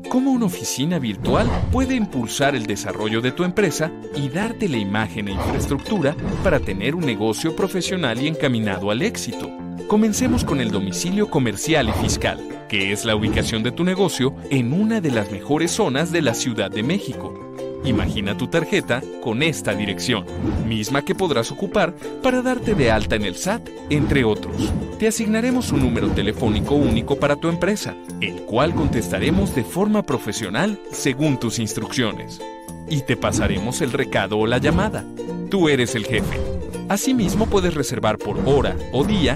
[0.10, 5.28] ¿Cómo una oficina virtual puede impulsar el desarrollo de tu empresa y darte la imagen
[5.28, 9.52] e infraestructura para tener un negocio profesional y encaminado al éxito?
[9.88, 14.74] Comencemos con el domicilio comercial y fiscal, que es la ubicación de tu negocio en
[14.74, 17.48] una de las mejores zonas de la Ciudad de México.
[17.84, 20.26] Imagina tu tarjeta con esta dirección,
[20.68, 24.74] misma que podrás ocupar para darte de alta en el SAT, entre otros.
[25.00, 30.80] Te asignaremos un número telefónico único para tu empresa, el cual contestaremos de forma profesional
[30.92, 32.42] según tus instrucciones.
[32.90, 35.06] Y te pasaremos el recado o la llamada.
[35.50, 36.40] Tú eres el jefe.
[36.90, 39.36] Asimismo puedes reservar por hora o día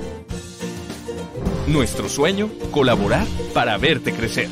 [1.71, 4.49] Nuestro sueño, colaborar para verte crecer.